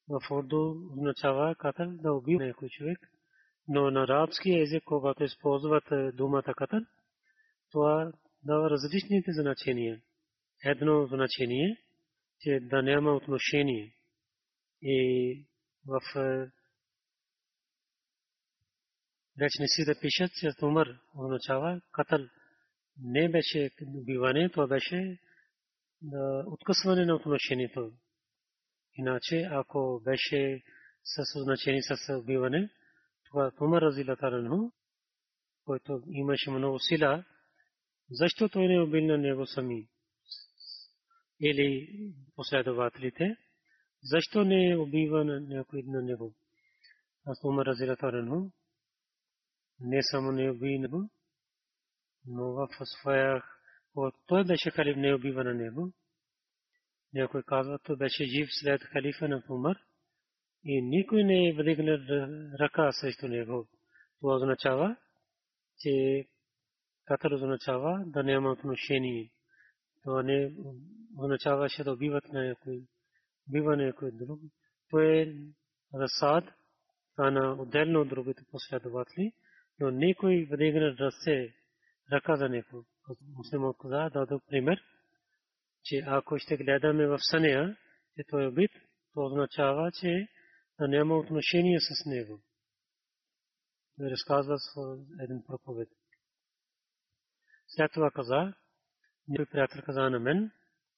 В 0.09 0.31
Урду 0.31 0.75
означава 0.91 1.55
катър 1.55 1.87
да 1.87 2.13
убива 2.13 2.45
някой 2.45 2.69
човек, 2.69 2.99
но 3.67 3.91
на 3.91 4.03
арабски 4.03 4.59
език, 4.59 4.83
когато 4.83 5.23
използват 5.23 6.15
думата 6.15 6.53
катър, 6.57 6.85
това 7.71 8.11
дава 8.43 8.69
различните 8.69 9.31
значения. 9.31 10.01
Едно 10.65 11.07
значение, 11.07 11.77
че 12.41 12.59
да 12.59 12.81
няма 12.81 13.15
отношение. 13.15 13.95
И 14.81 15.45
в 15.85 16.01
речници 19.41 19.85
да 19.85 19.99
пишат, 19.99 20.31
че 20.33 20.65
Умар 20.65 20.87
означава 21.15 21.81
катъл. 21.91 22.27
Не 22.97 23.29
беше 23.29 23.69
убиване, 23.87 24.49
това 24.49 24.67
беше 24.67 25.19
откъсване 26.45 27.05
на 27.05 27.15
отношението. 27.15 27.91
Иначе, 28.97 29.49
ако 29.51 30.01
беше 30.03 30.63
с 31.03 31.39
означение 31.39 31.81
с 31.81 32.17
убиване, 32.17 32.69
това 33.25 33.51
Умар 33.61 33.81
разилатарано, 33.81 34.71
който 35.65 36.03
имаше 36.07 36.51
много 36.51 36.79
сила, 36.79 37.23
защо 38.09 38.49
той 38.49 38.67
не 38.67 38.81
убил 38.81 39.05
на 39.05 39.17
него 39.17 39.45
сами? 39.45 39.87
Или 41.39 41.89
последователите? 42.35 43.37
Защо 44.05 44.43
не 44.43 44.77
убива 44.77 45.25
някой 45.25 45.83
на 45.83 46.01
него? 46.01 46.33
Аз 47.25 47.43
Умар 47.43 47.65
разилатарано, 47.65 48.51
не 49.79 50.03
само 50.03 50.31
не 50.31 50.51
уби 50.51 50.79
него, 50.79 51.09
но 52.27 52.53
в 52.53 52.67
своя 52.83 53.43
той 54.27 54.43
беше 54.43 54.71
халиф 54.71 54.97
не 54.97 55.15
убива 55.15 55.43
на 55.43 55.53
него. 55.53 55.91
Някой 57.13 57.43
казва, 57.43 57.79
той 57.79 57.97
беше 57.97 58.25
жив 58.25 58.47
след 58.51 58.81
халифа 58.81 59.27
на 59.27 59.43
Умар 59.49 59.77
и 60.63 60.81
никой 60.81 61.23
не 61.23 61.53
вдигнал 61.53 61.97
ръка 62.59 62.91
срещу 62.91 63.27
него. 63.27 63.67
Това 64.19 64.35
означава, 64.35 64.95
че 65.79 66.25
катър 67.05 67.31
означава 67.31 68.03
да 68.05 68.23
няма 68.23 68.51
отношение. 68.51 69.31
Това 70.03 70.23
не 70.23 70.51
означаваше 71.17 71.83
да 71.83 71.91
убиват 71.91 72.23
на 72.33 72.47
някой, 72.47 72.83
убива 73.49 73.77
някой 73.77 74.11
друг. 74.11 74.39
Той 74.89 75.05
е 75.05 75.35
разсад, 75.93 76.43
на 77.17 77.53
отделно 77.53 78.01
от 78.01 78.09
другите 78.09 78.43
последователи 78.51 79.33
но 79.79 79.91
никой 79.91 80.47
вдигна 80.51 80.95
ръце, 80.99 81.55
ръка 82.11 82.35
за 82.35 82.49
него. 82.49 82.85
Муслим 83.37 83.73
каза, 83.81 84.09
дадох 84.13 84.41
пример, 84.47 84.83
че 85.83 86.03
ако 86.05 86.39
ще 86.39 86.57
гледаме 86.57 87.07
в 87.07 87.19
съня, 87.21 87.77
че 88.15 88.23
той 88.29 88.43
е 88.43 88.47
убит, 88.47 88.71
то 89.13 89.25
означава, 89.25 89.91
че 89.91 90.27
да 90.79 90.87
няма 90.87 91.17
отношение 91.17 91.79
с 91.79 92.05
него. 92.05 92.39
Той 93.97 94.09
разказва 94.09 94.57
един 95.23 95.43
проповед. 95.47 95.89
След 97.67 97.91
това 97.91 98.11
каза, 98.11 98.53
някой 99.27 99.45
приятел 99.45 99.81
каза 99.85 100.09
на 100.09 100.19
мен, 100.19 100.51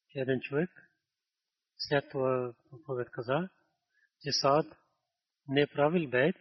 че 0.10 0.20
един 0.20 0.40
човек, 0.40 0.87
след 1.78 2.10
това 2.10 2.54
проповед 2.70 3.10
каза, 3.12 3.50
че 4.22 4.32
Саад 4.32 4.66
не 5.48 5.62
е 5.62 5.68
правил 5.68 6.10
бейт, 6.10 6.36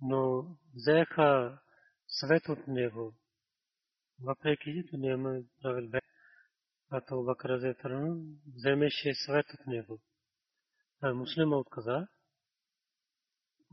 но 0.00 0.46
взеха 0.74 1.60
свет 2.06 2.48
от 2.48 2.66
него, 2.66 3.14
въпреки 4.22 4.84
че 4.90 4.96
няма 4.96 5.40
правил 5.62 5.90
бе, 5.90 6.00
като 6.88 7.22
Бакра 7.22 7.74
вземеше 8.56 9.14
свет 9.14 9.46
от 9.60 9.66
него. 9.66 10.00
А 11.02 11.14
муслима 11.14 11.56
отказа, 11.56 12.08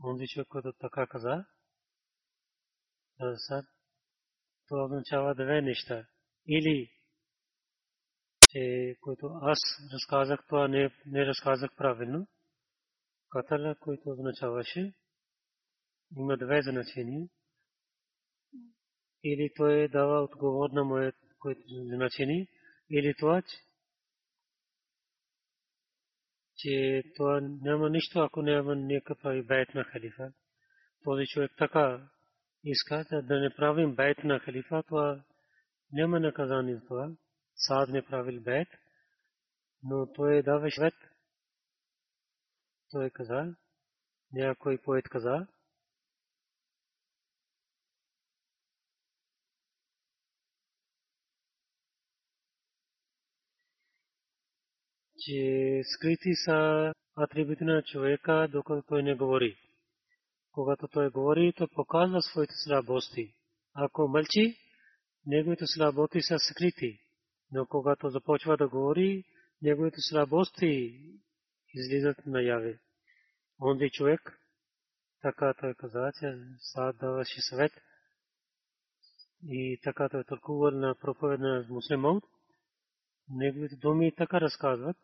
онзи 0.04 0.26
човек, 0.26 0.48
който 0.48 0.72
така 0.72 1.06
каза, 1.06 1.44
това 4.68 4.84
означава 4.84 5.34
две 5.34 5.62
неща. 5.62 6.06
Или, 6.46 6.97
че 8.48 8.94
който 9.00 9.26
аз 9.42 9.58
разказах, 9.92 10.46
това 10.46 10.68
не, 10.68 10.90
не 11.06 11.26
разказах 11.26 11.70
правилно, 11.76 12.26
катала, 13.30 13.74
който 13.74 14.10
означаваше, 14.10 14.92
има 16.16 16.36
две 16.36 16.62
значения. 16.62 17.28
Или 19.24 19.50
той 19.56 19.88
дава 19.88 20.22
отговор 20.22 20.70
на 20.70 20.84
моят 20.84 21.14
значение, 21.68 22.46
или 22.90 23.14
това, 23.18 23.42
че 26.56 27.02
това 27.16 27.40
няма 27.40 27.90
нищо, 27.90 28.20
ако 28.20 28.42
няма 28.42 28.76
някакъв 28.76 29.46
байт 29.46 29.74
на 29.74 29.84
халифа. 29.84 30.32
Този 31.04 31.26
човек 31.26 31.52
така 31.58 32.08
иска 32.64 33.04
да 33.22 33.40
не 33.40 33.54
правим 33.54 33.94
байт 33.94 34.24
на 34.24 34.38
халифа, 34.38 34.82
това 34.82 35.24
няма 35.92 36.20
наказание 36.20 36.74
за 36.74 36.86
това. 36.86 37.10
Сад 37.58 37.88
не 37.88 38.02
правил 38.06 38.40
байт, 38.40 38.68
но 39.82 40.12
той 40.12 40.42
дава 40.42 40.70
швед. 40.70 40.94
Той 42.90 43.10
каза, 43.10 43.54
някой 44.32 44.78
поет 44.78 45.08
каза, 45.08 45.46
че 55.18 55.82
скрити 55.84 56.34
са 56.44 56.92
атрибути 57.16 57.64
на 57.64 57.82
човека, 57.82 58.48
докато 58.52 58.82
той 58.88 59.02
не 59.02 59.14
говори. 59.14 59.56
Когато 60.52 60.88
той 60.88 61.10
говори, 61.10 61.52
то 61.56 61.68
показва 61.68 62.22
своите 62.22 62.54
слабости. 62.64 63.34
Ако 63.74 64.08
мълчи, 64.08 64.56
неговите 65.26 65.64
слабости 65.66 66.22
са 66.22 66.38
скрити. 66.38 67.07
Но 67.52 67.66
когато 67.66 68.10
започва 68.10 68.56
да 68.56 68.68
говори, 68.68 69.24
неговите 69.62 70.00
слабости 70.00 71.00
излизат 71.74 72.26
наяве. 72.26 72.78
Онзи 73.60 73.90
човек, 73.90 74.40
така 75.22 75.54
той 75.60 75.74
каза, 75.74 76.12
че 76.20 76.38
сад 76.58 76.96
даваше 76.96 77.40
съвет 77.42 77.72
и 79.46 79.80
така 79.82 80.08
той 80.08 80.24
тълкувал 80.24 80.70
на 80.70 80.94
проповед 80.94 81.40
на 81.40 81.66
муслиман, 81.68 82.20
неговите 83.30 83.76
думи 83.76 84.14
така 84.14 84.40
разказват, 84.40 84.96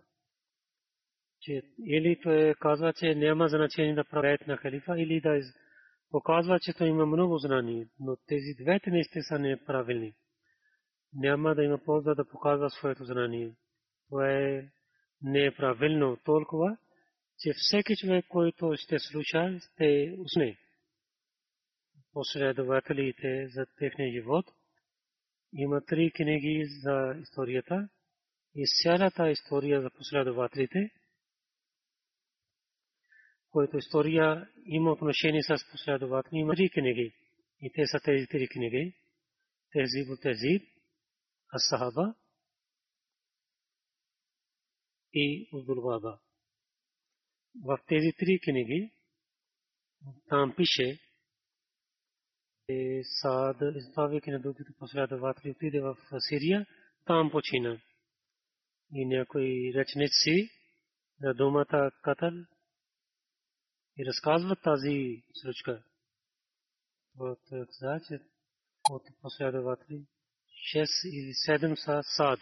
че 1.40 1.62
или 1.86 2.20
той 2.22 2.54
казва, 2.60 2.92
че 2.92 3.14
няма 3.14 3.48
значение 3.48 3.94
да 3.94 4.04
правят 4.04 4.46
на 4.46 4.56
халифа, 4.56 5.00
или 5.00 5.20
да 5.20 5.40
показва, 6.10 6.60
че 6.60 6.72
той 6.72 6.88
има 6.88 7.06
много 7.06 7.38
знание, 7.38 7.88
но 8.00 8.16
тези 8.26 8.54
двете 8.62 8.90
неща 8.90 9.22
са 9.22 9.38
неправилни. 9.38 10.14
Няма 11.14 11.54
да 11.54 11.64
има 11.64 11.78
полза 11.78 12.14
да 12.14 12.28
показва 12.28 12.70
своето 12.70 13.04
знание. 13.04 13.54
Това 14.08 14.30
е 14.30 14.68
неправилно 15.22 16.16
толкова, 16.24 16.76
че 17.38 17.52
всеки 17.56 17.96
човек, 17.96 18.24
който 18.28 18.74
ще 18.76 18.98
слуша, 18.98 19.58
ще 19.60 20.16
усне. 20.18 20.56
Последователите 22.12 23.48
за 23.48 23.66
техния 23.78 24.12
живот. 24.12 24.46
Има 25.52 25.80
три 25.80 26.10
книги 26.10 26.64
за 26.82 27.14
историята 27.22 27.88
и 28.54 28.64
цялата 28.82 29.30
история 29.30 29.82
за 29.82 29.90
последователите– 29.90 30.90
който 33.54 33.78
история 33.78 34.48
има 34.66 34.92
отношение 34.92 35.42
с 35.42 35.56
последователи. 35.70 36.38
Има 36.38 36.56
три 36.56 36.70
книги. 36.70 37.12
И 37.60 37.70
те 37.72 37.86
са 37.86 38.00
тези 38.00 38.26
три 38.26 38.48
книги. 38.48 38.92
Тези 39.72 40.10
от 40.10 40.20
тези, 40.20 40.60
Асахаба 41.54 42.14
и 45.12 45.48
Уздулваба. 45.52 46.20
В 47.64 47.78
тези 47.88 48.12
три 48.18 48.40
книги 48.40 48.92
там 50.28 50.54
пише, 50.56 51.00
Саад, 53.20 53.56
избавяйки 53.76 54.30
на 54.30 54.40
другите 54.40 54.72
последователи, 54.78 55.50
отиде 55.50 55.80
в 55.80 55.96
Сирия, 56.20 56.66
там 57.04 57.30
почина. 57.30 57.80
И 58.92 59.06
някои 59.06 59.72
речници 59.74 60.50
за 61.20 61.34
думата 61.34 61.90
Катъл 62.02 62.32
и 63.96 64.06
разказват 64.06 64.62
тази 64.62 65.22
случка. 65.34 65.84
Вот 67.16 67.40
каза, 67.50 68.00
че 68.08 68.20
от 68.90 69.02
последователи 69.20 70.06
6 70.64 71.08
или 71.08 71.32
7 71.32 71.74
са 71.74 72.00
Саад. 72.02 72.40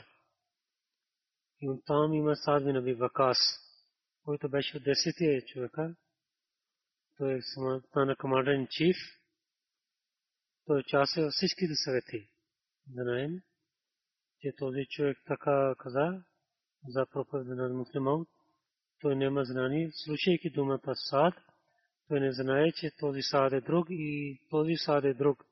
И 1.60 1.80
там 1.86 2.14
има 2.14 2.36
Саад 2.36 2.64
бин 2.64 2.76
Аби 2.76 2.94
Вакас, 2.94 3.38
който 4.24 4.48
беше 4.48 4.76
от 4.76 4.82
10 4.82 5.46
човека. 5.46 5.94
Той 7.16 7.34
е 7.34 7.42
стана 7.88 8.16
команден 8.16 8.66
чиф. 8.70 8.96
Той 10.66 10.78
участва 10.78 11.22
във 11.22 11.32
всичките 11.32 11.74
съвети. 11.74 12.30
Знаем, 12.92 13.42
че 14.40 14.52
този 14.58 14.86
човек 14.90 15.18
така 15.26 15.74
каза 15.78 16.22
за 16.88 17.06
проповед 17.06 17.46
на 17.46 17.68
муслиман. 17.68 18.26
Той 19.00 19.16
няма 19.16 19.44
знание, 19.44 19.90
слушайки 19.92 20.50
думата 20.50 20.94
Саад, 20.94 21.34
той 22.08 22.20
не 22.20 22.32
знае, 22.32 22.72
че 22.72 22.90
този 22.98 23.22
Саад 23.22 23.52
е 23.52 23.60
друг 23.60 23.86
и 23.90 24.38
този 24.50 24.76
Саад 24.76 25.04
е 25.04 25.14
друг. 25.14 25.44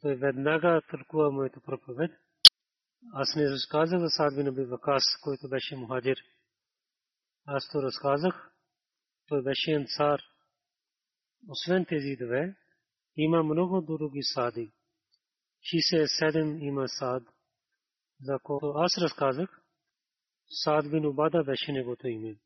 Той 0.00 0.14
веднага 0.16 0.82
тълкува 0.90 1.30
моето 1.30 1.60
проповед. 1.60 2.10
Аз 3.12 3.36
не 3.36 3.50
разказах 3.50 4.00
за 4.00 4.08
Саад 4.08 4.36
бин 4.36 4.48
Аби 4.48 4.64
Вакас, 4.64 5.02
който 5.22 5.48
беше 5.48 5.76
мухаджир. 5.76 6.16
Аз 7.46 7.68
то 7.72 7.82
разказах. 7.82 8.52
Той 9.28 9.42
беше 9.42 9.72
ансар. 9.72 10.20
Освен 11.48 11.86
тези 11.88 12.16
две, 12.16 12.56
има 13.16 13.42
много 13.42 13.80
други 13.80 14.22
сади. 14.22 14.72
67 15.74 16.62
има 16.62 16.88
сад, 16.88 17.22
за 18.20 18.38
което 18.42 18.66
аз 18.66 18.98
разказах. 19.02 19.62
Сад 20.64 20.90
бин 20.90 21.06
Убада 21.06 21.44
беше 21.44 21.72
негото 21.72 22.08
име. 22.08 22.36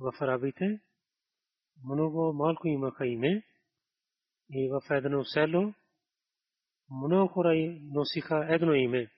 В 0.00 0.12
арабите 0.20 0.80
много 1.84 2.32
малко 2.32 2.68
имаха 2.68 3.06
име 3.06 3.42
и 4.50 4.68
в 4.68 4.90
едно 4.90 5.24
село 5.24 5.74
много 6.90 7.28
хора 7.28 7.78
носиха 7.82 8.46
едно 8.48 8.74
име. 8.74 9.10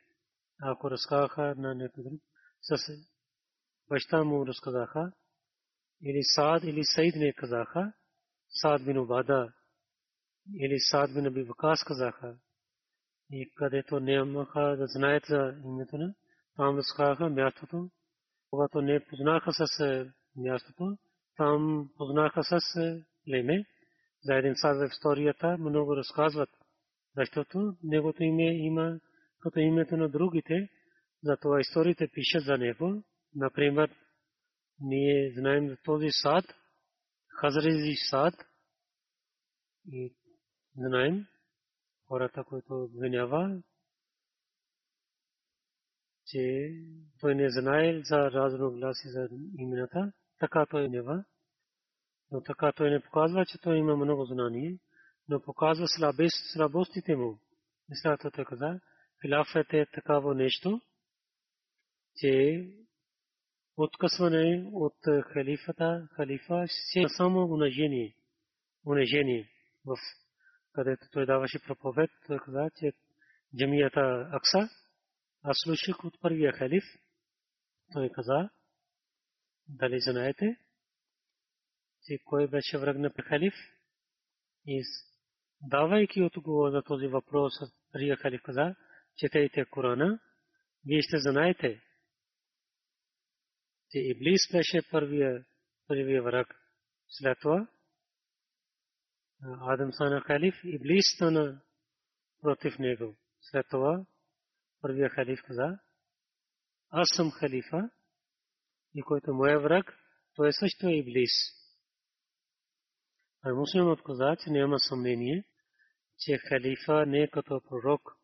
Ако 0.63 0.91
разказаха 0.91 1.55
на 1.57 1.75
някой 1.75 2.05
друг, 2.05 2.21
с 2.61 2.93
баща 3.89 4.25
му 4.25 4.47
разказаха, 4.47 5.13
или 6.03 6.21
Саад 6.23 6.65
или 6.65 6.85
Саид 6.85 7.15
не 7.17 7.33
казаха, 7.33 7.93
Саад 8.49 8.85
бин 8.85 8.99
Убада 8.99 9.53
или 10.55 10.81
Саад 10.81 11.15
бин 11.15 11.27
Аби 11.27 11.43
Вакас 11.43 11.85
казаха. 11.85 12.37
И 13.31 13.51
където 13.55 14.01
нямаха 14.01 14.77
да 14.77 14.87
знаят 14.87 15.25
за 15.29 15.55
името 15.65 15.99
на, 15.99 16.15
там 16.57 16.77
разказаха 16.77 17.31
мястото. 17.31 17.91
Когато 18.51 18.81
не 18.81 19.07
познаха 19.07 19.53
с 19.53 19.67
мястото, 20.37 20.97
там 21.37 21.91
познаха 21.97 22.45
с 22.45 22.61
племе. 23.25 23.65
За 24.25 24.35
един 24.35 24.55
сад 24.57 24.77
в 24.77 24.93
историята 24.93 25.59
много 25.59 25.97
разказват, 25.97 26.51
защото 27.17 27.77
негото 27.83 28.23
име 28.23 28.57
има 28.57 29.01
като 29.41 29.59
името 29.61 29.97
на 29.97 30.09
другите, 30.09 30.69
затова 31.23 31.61
историите 31.61 32.09
пишат 32.09 32.45
за 32.45 32.59
него. 32.59 33.03
Например, 33.35 33.91
ние 34.81 35.33
знаем 35.37 35.69
за 35.69 35.77
този 35.77 36.09
сад, 36.11 36.45
Хазрези 37.29 37.95
сад, 38.11 38.35
и 39.87 40.15
знаем 40.77 41.27
хората, 42.09 42.45
които 42.45 42.83
обвинява, 42.85 43.63
че 46.27 46.71
той 47.21 47.35
не 47.35 47.51
знае 47.51 48.01
за 48.05 48.31
разногласи 48.31 49.09
за 49.09 49.29
имената, 49.59 50.13
така 50.39 50.67
той 50.67 50.89
не 50.89 51.03
va, 51.03 51.25
но 52.31 52.43
така 52.43 52.73
той 52.73 52.91
не 52.91 53.03
показва, 53.03 53.47
че 53.47 53.59
той 53.59 53.77
има 53.77 53.97
много 53.97 54.25
знание, 54.25 54.79
но 55.29 55.43
показва 55.43 55.87
слабостите 56.53 57.17
му. 57.17 57.39
Мислята 57.89 58.31
той 58.31 58.45
каза, 58.45 58.81
хилафът 59.23 59.73
е 59.73 59.87
такава 59.87 60.35
нещо, 60.35 60.81
че 62.17 62.65
откъсване 63.77 64.71
от 64.73 64.97
халифата, 65.33 66.09
халифа, 66.17 66.65
само 67.17 67.45
унижение, 67.45 68.17
унижение 68.87 69.51
в 69.85 69.97
където 70.73 71.07
той 71.13 71.27
даваше 71.27 71.63
проповед, 71.67 72.11
той 72.27 72.39
каза, 72.39 72.71
че 72.79 72.93
джамията 73.59 74.29
Акса, 74.33 74.69
аз 75.43 75.57
слушах 75.65 76.05
от 76.05 76.21
първия 76.21 76.53
халиф, 76.53 76.85
той 77.93 78.11
каза, 78.11 78.51
дали 79.69 80.01
знаете, 80.01 80.57
че 82.07 82.19
кой 82.25 82.49
беше 82.49 82.79
враг 82.79 82.99
на 82.99 83.11
халиф? 83.29 83.55
И 84.67 84.83
давайки 85.63 86.23
отговор 86.23 86.73
на 86.73 86.83
този 86.83 87.07
въпрос, 87.07 87.53
първия 87.93 88.17
халиф 88.17 88.43
каза, 88.43 88.75
четейте 89.17 89.65
Корана, 89.65 90.21
вие 90.87 91.03
ще 91.03 91.19
знаете, 91.19 91.83
че 93.91 93.99
Иблис 93.99 94.41
беше 94.53 94.91
първия, 94.91 95.45
първия 95.87 96.23
враг. 96.23 96.57
След 97.09 97.39
това 97.41 97.69
Адам 99.61 99.93
стана 99.93 100.21
халиф, 100.21 100.55
Иблис 100.65 101.05
стана 101.17 101.61
против 102.41 102.79
него. 102.79 103.17
След 103.41 103.67
това 103.71 104.07
първия 104.81 105.09
халиф 105.09 105.43
каза, 105.43 105.79
аз 106.91 107.09
съм 107.17 107.31
халифа 107.31 107.91
и 108.95 109.03
който 109.03 109.35
моя 109.35 109.61
враг, 109.61 109.99
той 110.35 110.53
също 110.53 110.87
е 110.87 110.93
Иблис. 110.93 111.31
А 113.43 113.55
мусулманът 113.55 114.03
каза, 114.03 114.37
че 114.45 114.51
няма 114.51 114.79
съмнение, 114.79 115.45
че 116.25 116.39
халифа 116.39 117.07
не 117.07 117.23
е 117.23 117.29
като 117.29 117.61
пророк. 117.69 118.17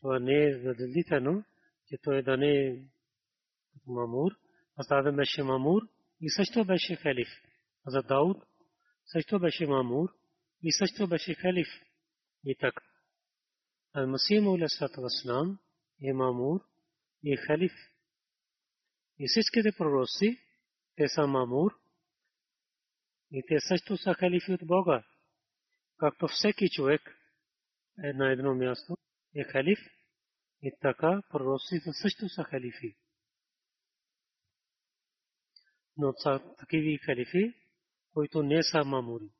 Това 0.00 0.18
не 0.18 0.44
е 0.44 0.58
задължително, 0.58 1.44
че 1.86 1.96
той 2.02 2.22
да 2.22 2.36
не 2.36 2.50
е 2.50 2.76
като 3.72 3.90
Мамур. 3.90 4.32
Адам 4.76 5.16
беше 5.16 5.42
Мамур 5.42 5.88
и 6.20 6.30
също 6.30 6.64
беше 6.64 6.96
халиф. 6.96 7.28
За 7.86 8.02
Дауд 8.02 8.36
също 9.06 9.40
беше 9.40 9.66
Мамур 9.66 10.14
и 10.62 10.72
също 10.72 11.08
беше 11.08 11.34
халиф. 11.34 11.68
И 12.44 12.56
така. 12.60 12.82
Ал-Масим 13.94 14.46
Уласат 14.48 14.96
Васлам 14.96 15.58
е 16.02 16.12
Мамур 16.12 16.60
и 17.22 17.36
халиф. 17.36 17.72
И 19.18 19.26
всичките 19.28 19.76
пророци, 19.78 20.38
те 20.96 21.08
са 21.08 21.26
Мамур 21.26 21.78
и 23.30 23.42
те 23.48 23.60
също 23.60 23.96
са 23.96 24.14
халифи 24.14 24.52
от 24.52 24.66
Бога. 24.66 25.04
Както 25.98 26.28
всеки 26.28 26.70
човек 26.70 27.00
е 27.00 27.21
на 28.02 28.32
едно 28.32 28.54
място 28.54 28.96
е 29.34 29.44
халиф, 29.44 29.78
и 30.62 30.72
така 30.80 31.22
пророците 31.30 31.90
също 32.02 32.28
са 32.28 32.44
халифи. 32.44 32.96
Но 35.96 36.12
са 36.12 36.54
такива 36.58 36.98
халифи, 37.04 37.54
които 38.14 38.42
не 38.42 38.62
са 38.62 38.84
мамури 38.84 39.30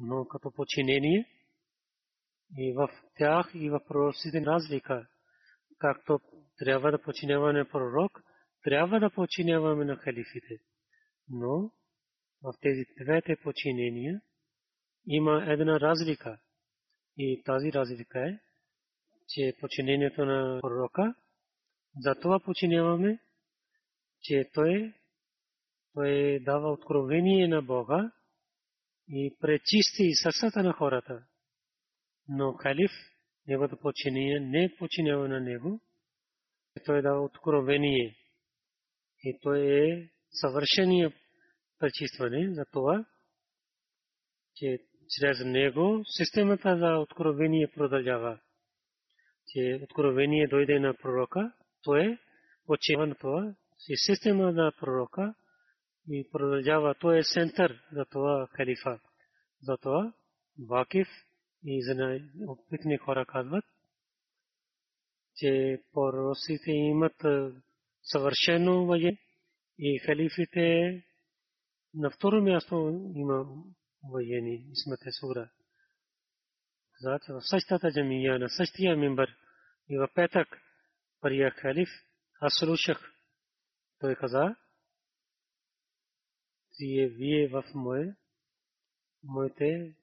но 0.00 0.24
като 0.24 0.52
подчинение 0.52 1.28
и 2.58 2.72
в 2.72 2.88
тях 3.16 3.50
и 3.54 3.70
в 3.70 3.80
пророците 3.88 4.46
разлика. 4.46 5.06
Както 5.78 6.20
трябва 6.58 6.90
да 6.90 7.02
подчиняваме 7.02 7.58
на 7.58 7.68
пророк, 7.68 8.22
трябва 8.62 9.00
да 9.00 9.10
подчиняваме 9.10 9.84
на 9.84 9.96
халифите. 9.96 10.58
Но 11.28 11.72
в 12.42 12.54
тези 12.60 12.84
двете 13.00 13.36
подчинения 13.42 14.20
има 15.06 15.44
една 15.46 15.80
разлика. 15.80 16.38
И 17.16 17.42
тази 17.44 17.72
разлика 17.72 18.28
е, 18.28 18.38
че 19.28 19.56
подчинението 19.60 20.24
на 20.24 20.60
пророка, 20.60 21.14
за 21.98 22.14
това 22.14 22.40
подчиняваме, 22.40 23.18
че 24.22 24.50
той, 24.54 24.94
той 25.94 26.40
дава 26.40 26.72
откровение 26.72 27.48
на 27.48 27.62
Бога, 27.62 28.12
и 29.08 29.36
пречисти 29.40 30.14
сърцата 30.22 30.62
на 30.62 30.72
хората. 30.72 31.24
Но 32.28 32.52
халиф, 32.52 32.90
неговото 33.46 33.76
подчинение 33.76 34.40
не 34.40 34.76
подчинява 34.78 35.28
на 35.28 35.40
него, 35.40 35.80
той 36.84 37.02
дава 37.02 37.24
откровение. 37.24 38.16
И 39.22 39.38
той 39.42 39.60
е 39.60 40.10
съвършение 40.30 41.12
пречистване 41.78 42.54
за 42.54 42.64
това, 42.72 43.04
че 44.54 44.78
чрез 45.08 45.44
него 45.44 46.02
системата 46.04 46.78
за 46.78 46.98
откровение 46.98 47.70
продължава. 47.74 48.38
Че 49.48 49.80
откровение 49.82 50.48
дойде 50.48 50.80
на 50.80 50.94
пророка, 50.94 51.52
то 51.82 51.96
е 51.96 52.18
почива 52.66 53.06
на 53.06 53.14
това, 53.14 53.54
че 53.86 53.92
система 53.96 54.52
на 54.52 54.72
пророка 54.80 55.34
и 56.10 56.28
продължава. 56.32 56.94
Той 57.00 57.18
е 57.18 57.22
център 57.34 57.82
за 57.92 58.04
това 58.04 58.48
халифа. 58.50 59.00
За 59.62 59.76
това 59.76 60.12
Вакиф 60.68 61.08
и 61.64 61.82
за 61.82 62.20
опитни 62.46 62.96
хора 62.96 63.26
казват, 63.26 63.64
че 65.36 65.78
пророците 65.92 66.70
имат 66.70 67.16
съвършено 68.02 68.86
въже 68.86 69.16
и 69.78 69.98
халифите 69.98 71.02
на 71.94 72.10
второ 72.10 72.42
място 72.42 72.74
има 73.14 73.46
воєнні 74.10 74.70
ісмете 74.72 75.12
сура. 75.12 75.50
Зат 77.00 77.28
в 77.28 77.40
същата 77.40 77.92
джамия 77.92 78.38
на 78.38 78.48
същия 78.48 78.96
мимбър 78.96 79.36
и 79.88 79.98
в 79.98 80.08
петък 80.14 80.48
прия 81.20 81.50
халиф 81.50 81.88
аз 82.40 82.52
слушах. 82.58 83.14
Той 84.00 84.14
каза, 84.14 84.56
вие, 86.80 87.08
вие 87.08 87.48
в 87.48 87.64
мое, 87.74 88.16
моите, 89.22 89.94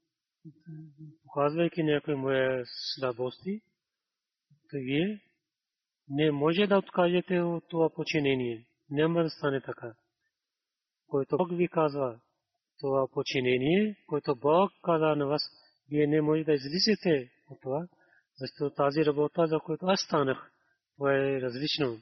показвайки 1.23 1.83
някои 1.83 2.15
мои 2.15 2.63
слабости, 2.65 3.61
то 4.69 4.77
вие 4.77 5.21
не 6.09 6.31
може 6.31 6.67
да 6.67 6.77
откажете 6.77 7.39
от 7.39 7.67
това 7.69 7.89
починение. 7.89 8.67
Няма 8.89 9.23
да 9.23 9.29
стане 9.29 9.61
така. 9.61 9.95
Който 11.07 11.37
Бог 11.37 11.51
ви 11.51 11.67
казва, 11.67 12.19
това 12.81 13.07
починение, 13.13 13.95
което 14.07 14.35
Бог 14.35 14.71
каза 14.83 15.15
на 15.15 15.27
вас, 15.27 15.41
вие 15.89 16.07
не 16.07 16.21
може 16.21 16.43
да 16.43 16.53
излизате 16.53 17.31
от 17.49 17.61
това, 17.61 17.87
защото 18.39 18.75
тази 18.75 19.05
работа, 19.05 19.47
за 19.47 19.59
която 19.59 19.85
аз 19.85 20.01
станах, 20.01 20.51
това 20.95 21.13
е 21.13 21.41
различно. 21.41 21.97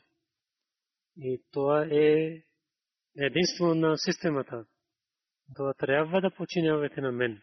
И 1.18 1.42
това 1.52 1.86
е 1.92 2.42
единство 3.18 3.76
на 3.76 3.98
системата. 3.98 4.65
Това 5.56 5.74
трябва 5.74 6.22
да 6.22 6.36
починявате 6.36 7.02
на 7.02 7.12
мен. 7.12 7.42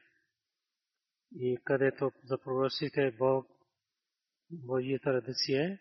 И 1.34 1.58
където 1.64 2.10
за 2.24 2.38
проросите 2.38 3.14
Бог, 3.18 3.46
Божията 4.50 5.04
традиция 5.04 5.78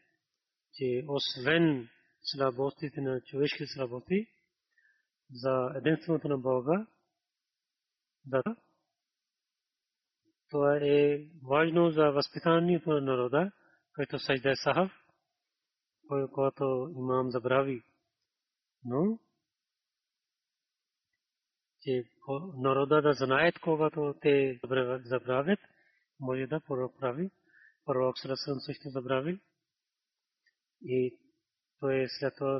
че 0.75 1.03
освен 1.07 1.89
слабостите 2.21 3.01
на 3.01 3.21
човешки 3.21 3.63
слабости, 3.67 4.27
за 5.31 5.71
единството 5.75 6.27
на 6.27 6.37
Бога, 6.37 6.87
да. 8.25 8.43
Това 10.49 10.77
е 10.81 11.19
важно 11.43 11.91
за 11.91 12.11
възпитанието 12.11 12.89
на 12.89 13.01
народа, 13.01 13.51
който 13.95 14.19
Сайда 14.19 14.55
Сахав, 14.55 14.91
който 16.33 16.93
имам 16.97 17.31
забрави. 17.31 17.83
Но, 18.83 19.19
че 21.81 22.03
народа 22.57 23.01
да 23.01 23.13
знаят, 23.13 23.59
когато 23.59 24.15
те 24.21 24.59
забравят, 25.03 25.59
може 26.19 26.47
да 26.47 26.61
прави. 26.99 27.31
Пророк 27.85 28.19
Сарасан 28.19 28.59
също 28.59 28.89
забрави. 28.89 29.39
И 30.81 31.17
той 31.79 32.05
след 32.19 32.35
това 32.35 32.59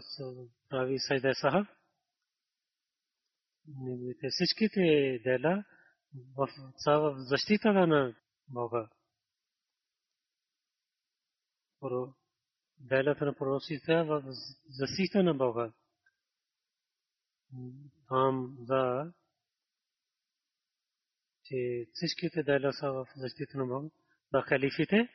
прави 0.70 1.00
Сайда 1.00 1.36
Сахав 1.36 1.68
неговите 1.68 1.85
всичките 4.30 5.20
дела 5.24 5.64
в, 6.36 6.48
защита 7.18 7.74
на 7.74 8.16
Бога. 8.48 8.90
Делата 12.80 13.26
на 13.26 13.36
пророците 13.36 14.04
в 14.04 14.24
защита 14.70 15.24
на 15.24 15.34
Бога. 15.34 15.74
Там 18.08 18.58
за 18.60 19.14
че 21.44 21.88
всичките 21.94 22.44
дела 22.44 22.74
са 22.74 22.92
в 22.92 23.08
защита 23.16 23.58
на 23.58 23.66
Бога. 23.66 23.90
За 24.34 24.42
халифите, 24.42 25.10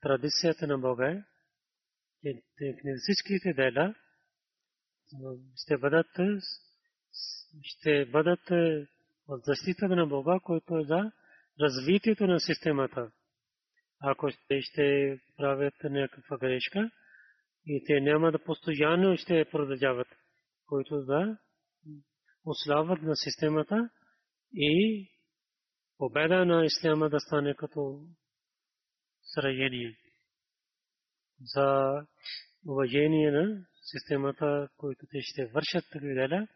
традицията 0.00 0.66
на 0.66 0.78
Бога 0.78 1.24
е, 2.24 2.42
че 2.58 2.76
всичките 2.98 3.52
дела 3.52 3.94
ще 5.56 5.78
бъдат 5.78 6.06
ще 7.62 8.06
бъдат 8.06 8.50
е, 8.50 8.86
в 9.28 9.38
защита 9.46 9.88
на 9.88 10.06
Бога, 10.06 10.38
който 10.42 10.78
е 10.78 10.84
за 10.84 11.12
развитието 11.60 12.26
на 12.26 12.40
системата. 12.40 13.10
Ако 14.00 14.30
те 14.48 14.62
ще 14.62 15.18
правят 15.36 15.74
някаква 15.84 16.38
грешка 16.38 16.90
и 17.66 17.84
те 17.86 18.00
няма 18.00 18.32
да 18.32 18.44
постоянно 18.44 19.16
ще 19.16 19.44
продължават, 19.50 20.08
които 20.66 21.04
да 21.04 21.38
ослабват 22.44 23.02
на 23.02 23.16
системата 23.16 23.90
и 24.52 25.08
победа 25.98 26.44
на 26.44 26.64
исляма 26.64 27.10
да 27.10 27.20
стане 27.20 27.54
като 27.54 28.00
сражение. 29.22 29.96
За 31.40 31.92
уважение 32.66 33.30
на 33.30 33.66
системата, 33.82 34.68
който 34.76 35.06
те 35.10 35.20
ще 35.20 35.46
вършат 35.46 35.84
такива 35.92 36.14
дела, 36.14 36.48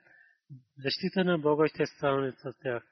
защита 0.79 1.25
на 1.25 1.39
Бога 1.39 1.69
ще 1.69 1.87
стане 1.87 2.33
с 2.33 2.53
тях. 2.63 2.85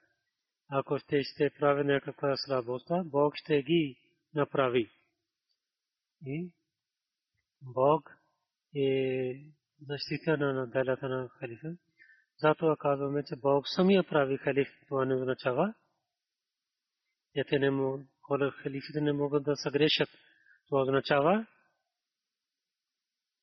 Ако 0.69 0.99
ще 0.99 1.23
ще 1.23 1.49
прави 1.59 1.83
някаква 1.83 2.37
слабост, 2.37 2.87
Бог 3.05 3.35
ще 3.35 3.63
ги 3.63 3.95
направи. 4.33 4.91
И 6.25 6.51
Бог 7.61 8.17
е 8.75 9.33
защита 9.81 10.37
на 10.37 10.67
делата 10.67 11.09
на 11.09 11.29
халифа. 11.29 11.77
Затова 12.37 12.77
казваме, 12.79 13.23
че 13.23 13.35
Бог 13.35 13.67
самия 13.67 14.03
прави 14.03 14.37
халиф, 14.37 14.67
това 14.87 15.05
не 15.05 15.15
означава. 15.15 15.73
Те 17.33 17.59
халифите 18.51 19.01
не 19.01 19.13
могат 19.13 19.43
да 19.43 19.55
съгрешат. 19.55 20.09
Това 20.67 20.81
означава 20.81 21.47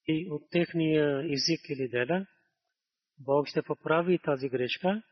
и 0.07 0.31
от 0.31 0.51
техния 0.51 1.19
език 1.33 1.61
или 1.69 1.89
дела, 1.89 2.27
Бог 3.19 3.49
ще 3.49 3.63
поправи 3.63 4.19
тази 4.19 4.49
грешка 4.49 5.03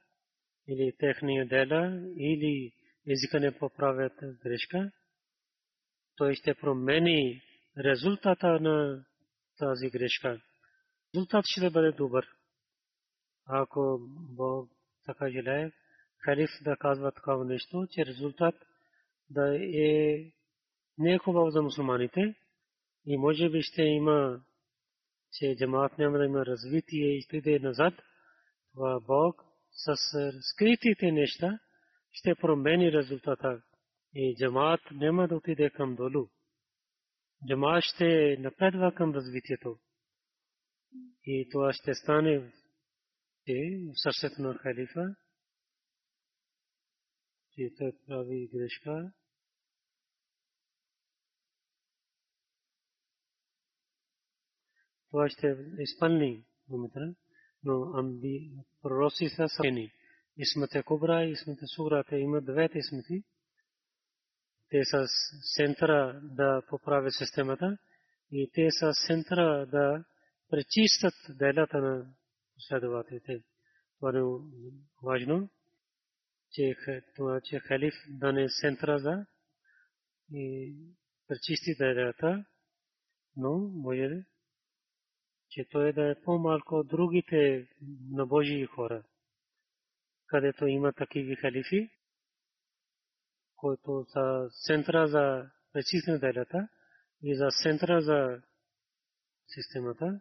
или 0.68 0.92
техния 0.98 1.48
дела 1.48 2.00
или 2.16 2.72
езика 3.06 3.40
не 3.40 3.58
поправят 3.58 4.12
грешка, 4.44 4.90
той 6.16 6.34
ще 6.34 6.54
промени 6.54 7.42
резултата 7.78 8.60
на 8.60 9.04
тази 9.58 9.90
грешка. 9.90 10.40
Резултат 11.14 11.44
ще 11.46 11.70
бъде 11.70 11.92
добър. 11.92 12.26
Ако 13.46 13.98
Бог 14.36 14.70
така 15.06 15.30
желая, 15.30 15.72
халиф 16.18 16.50
да 16.62 16.76
казва 16.76 17.12
такова 17.12 17.44
нещо, 17.44 17.86
че 17.90 18.06
резултат 18.06 18.54
да 19.30 19.56
е 19.56 20.24
не 20.98 21.14
е 21.14 21.18
хубаво 21.18 21.50
за 21.50 21.62
мусулманите 21.62 22.34
и 23.06 23.16
може 23.16 23.50
би 23.50 23.62
ще 23.62 23.82
има 23.82 24.40
че 25.32 25.56
джамаат 25.56 25.98
няма 25.98 26.18
да 26.18 26.24
има 26.24 26.46
развитие 26.46 27.16
и 27.16 27.22
ще 27.22 27.58
назад, 27.58 27.94
това 28.72 29.00
Бог 29.00 29.42
с 29.70 29.94
скритите 30.40 31.12
неща 31.12 31.58
ще 32.10 32.34
промени 32.34 32.92
резултата. 32.92 33.62
И 34.14 34.36
джамаат 34.36 34.80
няма 34.92 35.28
да 35.28 35.36
отиде 35.36 35.70
към 35.70 35.96
долу. 35.96 36.28
Джамаат 37.48 37.84
ще 37.84 38.36
напредва 38.38 38.94
към 38.94 39.14
развитието. 39.14 39.78
И 41.24 41.48
това 41.52 41.72
ще 41.72 41.94
стане 41.94 42.38
в 42.38 42.52
сърцето 43.94 44.42
на 44.42 44.58
халифа, 44.58 45.14
че 47.54 47.70
той 47.78 47.92
прави 48.06 48.48
грешка, 48.54 49.12
това 55.12 55.28
ще 55.28 55.56
изпълни 55.78 56.44
думата, 56.68 57.14
но 57.64 57.92
амби 57.94 58.50
пророци 58.82 59.28
са 59.28 59.48
съени. 59.48 59.92
Исмата 60.36 60.82
Кубра 60.82 61.24
и 61.24 61.30
Исмата 61.30 61.66
Сура, 61.66 62.04
те 62.08 62.16
имат 62.16 62.44
двете 62.44 62.78
исмати. 62.78 63.22
Те 64.70 64.84
са 64.84 65.06
центъра 65.56 66.20
да 66.22 66.62
поправят 66.68 67.14
системата 67.14 67.78
и 68.30 68.50
те 68.54 68.68
са 68.70 68.92
центъра 69.06 69.66
да 69.66 70.04
пречистят 70.50 71.14
делата 71.38 71.78
на 71.78 72.06
последователите. 72.54 73.42
Това 73.98 74.18
е 74.18 74.22
важно, 75.02 75.48
че 76.50 76.76
това, 77.16 77.40
че 77.44 77.58
халиф 77.58 77.94
дане 78.08 78.46
центъра 78.60 78.98
за 78.98 79.26
и 80.32 80.74
пречисти 81.28 81.74
делата, 81.78 82.44
но 83.36 83.58
може 83.58 84.24
че 85.52 85.64
той 85.64 85.92
да 85.92 86.10
е 86.10 86.22
по-малко 86.22 86.74
от 86.74 86.88
другите 86.88 87.68
на 88.10 88.26
Божии 88.26 88.66
хора, 88.66 89.02
където 90.26 90.66
има 90.66 90.92
такива 90.92 91.36
халифи, 91.36 91.90
които 93.56 94.04
са 94.08 94.48
центъра 94.66 95.08
за 95.08 95.50
прецизна 95.72 96.18
делята 96.18 96.68
и 97.22 97.36
за 97.36 97.48
центъра 97.62 98.02
за 98.02 98.42
системата. 99.46 100.20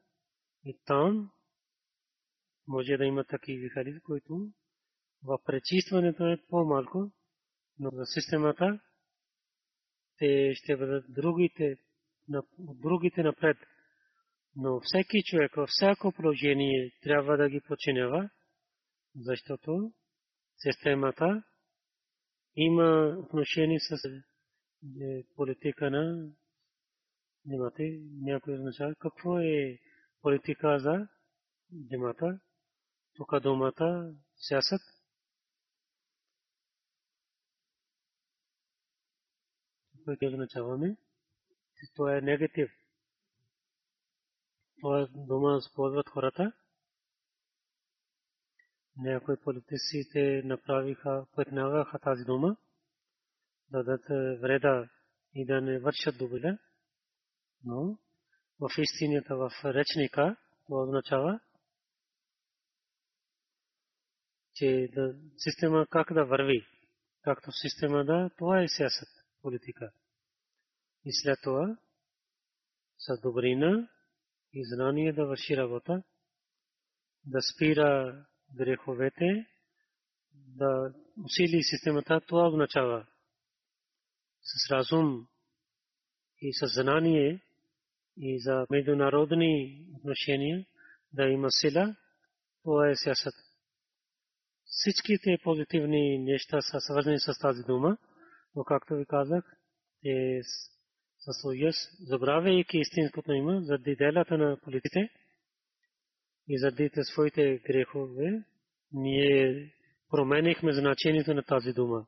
И 0.66 0.80
там 0.86 1.32
може 2.68 2.98
да 2.98 3.06
има 3.06 3.24
такива 3.24 3.70
халифи, 3.70 4.00
които 4.00 4.52
в 5.24 5.40
пречистването 5.46 6.28
е 6.28 6.44
по-малко, 6.50 7.12
но 7.80 7.90
за 7.90 8.06
системата 8.06 8.80
те 10.18 10.54
ще 10.56 10.78
бъдат 10.78 11.14
другите, 11.14 11.78
другите 12.60 13.24
напред. 13.24 13.58
Но 14.56 14.80
всеки 14.84 15.24
човек 15.24 15.56
във 15.56 15.70
всяко 15.70 16.12
положение 16.12 16.92
трябва 17.02 17.38
да 17.38 17.50
ги 17.50 17.62
подчинява, 17.68 18.30
защото 19.16 19.94
системата 20.58 21.44
има 22.56 23.18
отношение 23.20 23.80
с 23.80 24.06
е, 24.06 25.24
политика 25.36 25.92
на 25.92 26.32
джамата. 27.50 27.84
Някой 28.22 28.54
означава 28.54 28.96
какво 28.96 29.40
е 29.40 29.80
политика 30.22 30.80
за 30.80 31.08
джамата. 31.90 32.40
Тук 33.16 33.40
думата 33.40 34.14
сясат. 34.36 34.82
което 40.06 40.26
означаваме, 40.26 40.98
че 41.76 41.94
това 41.96 42.18
е 42.18 42.22
негатив. 42.22 42.81
Това 44.82 45.08
дума 45.16 45.58
използват 45.58 46.10
хората. 46.10 46.52
Някои 48.98 49.38
политиците 49.44 50.42
направиха, 50.46 51.26
пътнаваха 51.36 52.00
тази 52.00 52.24
дума, 52.24 52.58
да 53.70 53.84
дадат 53.84 54.06
вреда 54.42 54.90
и 55.34 55.46
да 55.46 55.62
не 55.62 55.80
вършат 55.80 56.18
добре. 56.18 56.58
Но 57.64 57.98
в 58.60 58.70
истината, 58.78 59.36
в 59.36 59.52
речника, 59.66 60.36
това 60.66 60.84
означава, 60.84 61.40
че 64.54 64.90
да, 64.94 65.16
система 65.38 65.88
как 65.90 66.14
да 66.14 66.26
върви. 66.26 66.66
Както 67.22 67.52
система 67.52 68.06
да, 68.06 68.30
това 68.38 68.62
е 68.62 68.68
сясът, 68.68 69.10
политика. 69.42 69.92
И 71.06 71.10
след 71.14 71.40
това, 71.44 71.78
с 72.98 73.22
добрина 73.22 73.90
и 74.54 74.66
знание 74.66 75.14
да 75.14 75.26
върши 75.26 75.58
работа, 75.58 76.04
да 77.26 77.42
спира 77.42 78.26
греховете, 78.56 79.48
да 80.34 80.94
усили 81.26 81.64
системата, 81.64 82.22
това 82.28 82.48
означава 82.48 83.08
с 84.42 84.72
разум 84.72 85.28
и 86.42 86.54
с 86.54 86.68
знание 86.68 87.42
и 88.18 88.40
за 88.40 88.66
международни 88.70 89.86
отношения 89.96 90.66
да 91.14 91.24
има 91.24 91.52
сила, 91.52 91.96
това 92.64 92.90
е 92.90 92.96
сясът. 92.96 93.34
Всичките 94.66 95.38
позитивни 95.44 96.18
неща 96.18 96.62
са 96.62 96.80
свързани 96.80 97.20
с 97.20 97.40
тази 97.42 97.64
дума, 97.64 97.98
но 98.56 98.64
както 98.64 98.96
ви 98.96 99.06
казах, 99.06 99.58
те 100.02 100.42
с 101.22 101.48
уяс, 101.48 101.76
забравяйки 102.00 102.78
истинското 102.78 103.32
има, 103.32 103.62
заради 103.62 103.96
делата 103.96 104.38
на 104.38 104.58
политите 104.58 105.10
и 106.48 106.60
заради 106.60 106.90
своите 107.04 107.62
грехове, 107.68 108.44
ние 108.92 109.74
променихме 110.10 110.74
значението 110.74 111.34
на 111.34 111.44
тази 111.44 111.74
дума. 111.74 112.06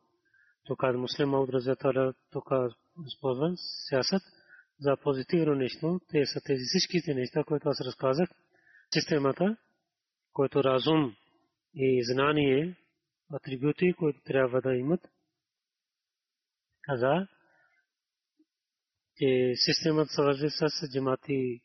Тук 0.65 0.84
муслим 0.95 1.30
Мауд 1.30 1.49
Разятара 1.49 2.13
тук 2.32 2.49
използван 3.08 3.54
сясът 3.89 4.21
за 4.80 4.97
позитивно 4.97 5.56
нещо. 5.56 5.99
Те 6.10 6.26
са 6.26 6.41
тези 6.45 6.63
всичките 6.65 7.13
неща, 7.13 7.43
които 7.43 7.69
аз 7.69 7.82
разказах. 7.82 8.30
Системата, 8.93 9.58
който 10.34 10.63
разум 10.63 11.15
и 11.76 12.04
знание, 12.06 12.76
атрибути, 13.34 13.93
които 13.93 14.21
трябва 14.23 14.62
да 14.62 14.76
имат. 14.76 15.02
Каза, 16.82 17.28
че 19.17 19.54
системата 19.56 20.13
свързва 20.13 20.49
с 20.49 20.89
джамати 20.93 21.62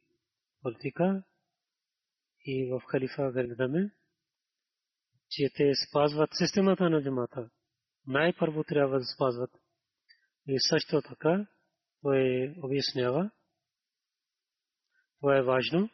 политика 0.63 1.23
и 2.45 2.71
в 2.71 2.83
халифа 2.87 3.33
гледаме, 3.33 3.91
че 5.31 5.51
те 5.55 5.73
спазват 5.89 6.31
системата 6.33 6.91
на 6.91 7.03
джамата. 7.03 7.51
Най-първо 8.07 8.65
трябва 8.65 8.99
да 8.99 9.05
спазват. 9.05 9.51
И 10.47 10.61
също 10.61 11.03
така, 11.03 11.47
той 12.03 12.55
обяснява, 12.63 13.31
това 15.21 15.37
е 15.37 15.43
важно, 15.43 15.91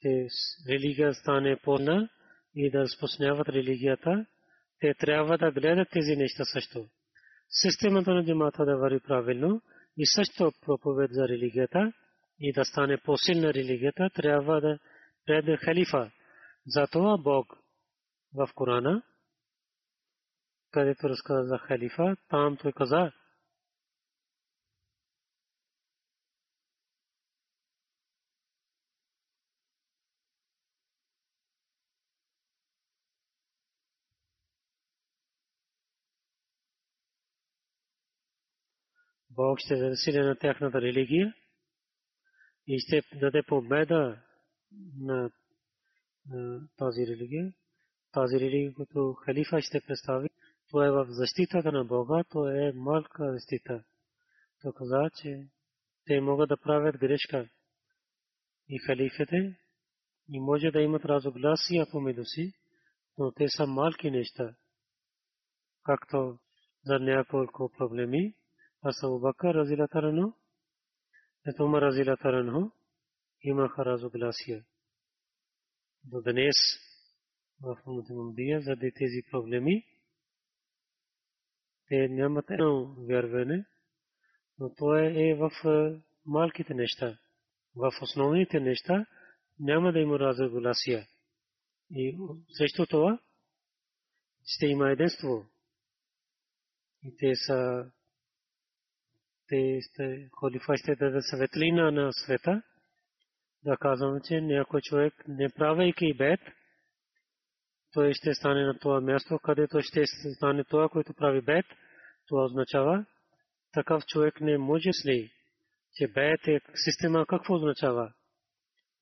че 0.00 0.28
религия 0.68 1.14
стане 1.14 1.60
пълна 1.64 2.08
и 2.54 2.70
да 2.70 2.78
разпространяват 2.78 3.48
религията, 3.48 4.26
те 4.80 4.94
трябва 4.94 5.38
да 5.38 5.52
гледат 5.52 5.88
тези 5.90 6.16
неща 6.16 6.44
също 6.44 6.88
системата 7.54 8.14
на 8.14 8.24
джамата 8.24 8.64
да 8.64 8.76
върви 8.76 9.00
правилно 9.00 9.62
и 9.96 10.06
също 10.06 10.52
проповед 10.60 11.10
за 11.12 11.28
религията 11.28 11.92
и 12.40 12.52
да 12.52 12.64
стане 12.64 12.98
по-силна 13.04 13.54
религията, 13.54 14.10
трябва 14.14 14.60
да 14.60 14.78
пред 15.26 15.60
халифа. 15.60 16.10
Затова 16.66 17.18
Бог 17.18 17.58
в 18.34 18.48
Корана, 18.54 19.02
където 20.70 21.08
разказа 21.08 21.42
за 21.48 21.58
халифа, 21.58 22.16
там 22.28 22.56
той 22.56 22.72
каза, 22.72 23.12
Бог 39.36 39.58
ще 39.58 39.76
засили 39.76 40.18
на 40.18 40.36
тяхната 40.36 40.80
религия 40.80 41.34
и 42.66 42.78
ще 42.78 43.02
даде 43.20 43.42
победа 43.42 44.22
на 44.98 45.30
тази 46.76 47.06
религия. 47.06 47.52
Тази 48.12 48.40
религия, 48.40 48.74
която 48.74 49.12
халифа 49.12 49.60
ще 49.60 49.80
представи, 49.80 50.28
то 50.70 50.82
е 50.82 50.90
в 50.90 51.06
защитата 51.08 51.72
на 51.72 51.84
Бога, 51.84 52.24
то 52.30 52.48
е 52.48 52.72
малка 52.72 53.32
защита. 53.32 53.84
То 54.62 54.72
каза, 54.72 55.10
че 55.22 55.48
те 56.06 56.20
могат 56.20 56.48
да 56.48 56.56
правят 56.56 56.98
грешка 56.98 57.48
и 58.68 58.78
халифите 58.78 59.58
и 60.28 60.40
може 60.40 60.70
да 60.70 60.80
имат 60.80 61.04
разогласия 61.04 61.86
помежду 61.90 62.24
си, 62.24 62.52
но 63.18 63.32
те 63.32 63.48
са 63.48 63.66
малки 63.66 64.10
неща, 64.10 64.54
както 65.82 66.38
за 66.84 66.98
няколко 66.98 67.72
проблеми 67.78 68.34
разилата 68.84 70.02
рано, 70.02 70.36
ето 71.46 71.64
Умар 71.64 71.82
разилата 71.82 72.32
рано, 72.32 72.72
имаха 73.42 73.84
разогласия. 73.84 74.64
До 76.04 76.22
днес 76.22 76.56
в 77.60 77.78
Мухаммадия 77.86 78.60
заради 78.60 78.92
тези 78.92 79.22
проблеми, 79.30 79.86
те 81.88 82.08
нямат 82.08 82.50
едно 82.50 82.94
вярване, 82.98 83.66
но 84.58 84.74
то 84.74 84.96
е 84.96 85.34
в 85.34 85.50
малките 86.24 86.74
неща. 86.74 87.18
В 87.76 87.92
основните 88.02 88.60
неща 88.60 89.06
няма 89.58 89.92
да 89.92 89.98
има 89.98 90.18
разогласия. 90.18 91.06
И 91.90 92.18
също 92.58 92.86
това 92.86 93.18
ще 94.46 94.66
има 94.66 94.90
единство. 94.90 95.46
И 97.02 97.16
те 97.16 97.36
са 97.36 97.90
те 99.54 99.80
сте 99.82 100.28
халифа 100.40 100.76
ще 100.76 100.96
даде 100.96 101.22
светлина 101.22 101.90
на 101.90 102.12
света. 102.12 102.62
Да 103.64 103.76
казвам, 103.76 104.20
че 104.24 104.40
някой 104.40 104.80
човек, 104.80 105.14
не 105.28 105.48
правейки 105.48 106.14
бед, 106.14 106.40
той 107.92 108.14
ще 108.14 108.34
стане 108.34 108.62
на 108.62 108.78
това 108.78 109.00
място, 109.00 109.38
където 109.38 109.80
ще 109.82 110.04
стане 110.36 110.64
това, 110.64 110.88
което 110.88 111.14
прави 111.14 111.40
бед. 111.40 111.66
Това 112.28 112.44
означава, 112.44 113.06
такъв 113.72 114.06
човек 114.06 114.40
не 114.40 114.58
може 114.58 114.92
сли, 114.92 115.30
че 115.94 116.08
бед 116.08 116.48
е 116.48 116.60
система 116.74 117.26
какво 117.26 117.54
означава. 117.54 118.12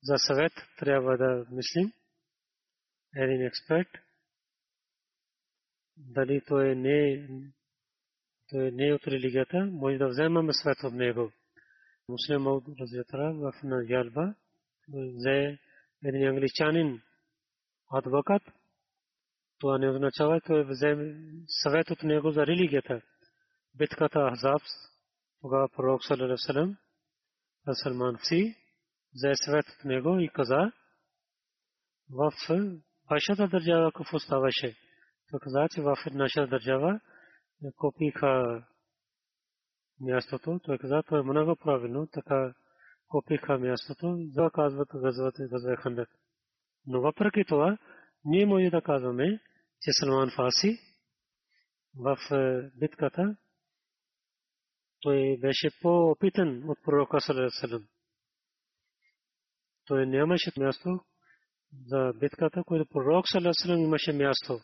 За 0.03 0.15
съвет 0.17 0.53
трябва 0.77 1.17
да 1.17 1.45
мислим. 1.51 1.91
Един 3.15 3.45
експерт, 3.45 3.87
дали 5.97 6.41
той 6.47 6.75
не 6.75 7.27
той 7.27 7.62
не 8.53 8.87
е 8.87 8.93
от 8.93 9.07
религията, 9.07 9.65
може 9.65 9.97
да 9.97 10.07
вземаме 10.07 10.53
свет 10.53 10.77
от 10.83 10.93
него. 10.93 11.31
Муслим 12.09 12.41
Мауд 12.41 12.63
Разятара 12.79 13.33
в 13.33 13.53
Наджалба 13.63 14.35
взе 14.89 15.57
един 16.03 16.27
англичанин 16.27 17.01
адвокат. 17.91 18.41
Това 19.59 19.77
не 19.77 19.89
означава, 19.89 20.41
той 20.41 20.63
взе 20.63 21.15
съвет 21.47 21.89
от 21.89 22.03
него 22.03 22.31
за 22.31 22.45
религията. 22.45 23.01
Битката 23.75 24.29
Ахзаб, 24.31 24.61
тогава 25.41 25.69
пророк 25.69 26.03
Салалам, 26.03 26.77
Салман 27.71 28.17
Фси, 28.17 28.55
взе 29.15 29.31
съвет 29.35 29.65
от 29.69 29.85
него 29.85 30.19
и 30.19 30.29
каза, 30.29 30.71
в 32.09 32.31
вашата 33.09 33.47
държава 33.47 33.91
какво 33.91 34.19
ставаше? 34.19 34.75
Той 35.31 35.39
каза, 35.39 35.67
че 35.71 35.81
в 35.81 35.95
нашата 36.11 36.47
държава 36.47 36.99
купиха 37.71 38.63
мястото. 40.01 40.59
Той 40.63 40.77
каза, 40.77 41.03
това 41.03 41.19
е 41.19 41.21
много 41.21 41.55
правилно, 41.55 42.07
така 42.07 42.53
копиха 43.07 43.59
мястото, 43.59 44.17
за 44.31 44.49
казват 44.53 44.89
газвате 44.95 45.47
газва 45.51 45.75
хандак. 45.75 46.09
Но 46.87 47.01
въпреки 47.01 47.45
това, 47.47 47.77
ние 48.25 48.45
може 48.45 48.69
да 48.69 48.81
казваме, 48.81 49.39
че 49.81 49.91
Салман 49.91 50.31
Фаси 50.35 50.77
в 51.97 52.17
битката 52.79 53.35
той 55.03 55.37
беше 55.37 55.69
по-опитен 55.81 56.69
от 56.69 56.77
пророка 56.83 57.21
Салам. 57.21 57.87
Той 59.85 60.05
нямаше 60.05 60.51
място 60.59 60.99
за 61.85 62.13
битката, 62.19 62.63
което 62.63 62.89
пророк 62.89 63.25
Салам 63.53 63.79
имаше 63.79 64.13
място. 64.13 64.59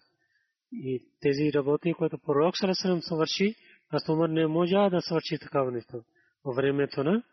И 0.72 1.06
тези 1.22 1.54
работи, 1.54 1.94
които 1.94 2.18
пророк 2.18 2.56
Салам 2.58 3.02
свърши, 3.02 3.56
аз 3.90 4.10
Умар 4.10 4.30
не 4.30 4.48
може 4.48 4.76
да 4.92 5.02
свърши 5.02 5.40
такава 5.42 5.72
нещо. 5.72 6.04
Във 6.46 6.56
времето 6.56 7.04
на 7.04 7.24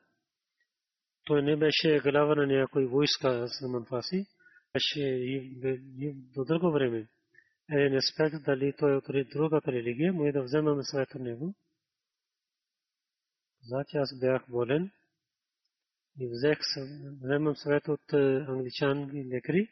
той 1.27 1.43
не 1.43 1.57
беше 1.57 2.01
глава 2.01 2.35
на 2.35 2.47
някой 2.47 2.87
войска 2.87 3.49
Салман 3.49 3.85
Фаси, 3.85 4.27
беше 4.73 5.01
и 5.01 6.15
до 6.35 6.45
друго 6.45 6.73
време. 6.73 7.09
Един 7.71 7.97
аспект 7.97 8.45
дали 8.45 8.73
той 8.79 8.93
е 8.93 8.97
от 8.97 9.05
другата 9.33 9.73
религия, 9.73 10.13
може 10.13 10.33
да 10.33 10.43
вземаме 10.43 10.83
съвет 10.85 11.15
от 11.15 11.21
него. 11.21 11.55
Значи 13.63 13.97
аз 13.97 14.19
бях 14.21 14.45
болен 14.51 14.91
и 16.21 16.29
взех, 16.29 16.59
вземам 17.23 17.57
съвет 17.57 17.89
от 17.89 18.13
англичан 18.49 19.17
и 19.17 19.25
лекари. 19.35 19.69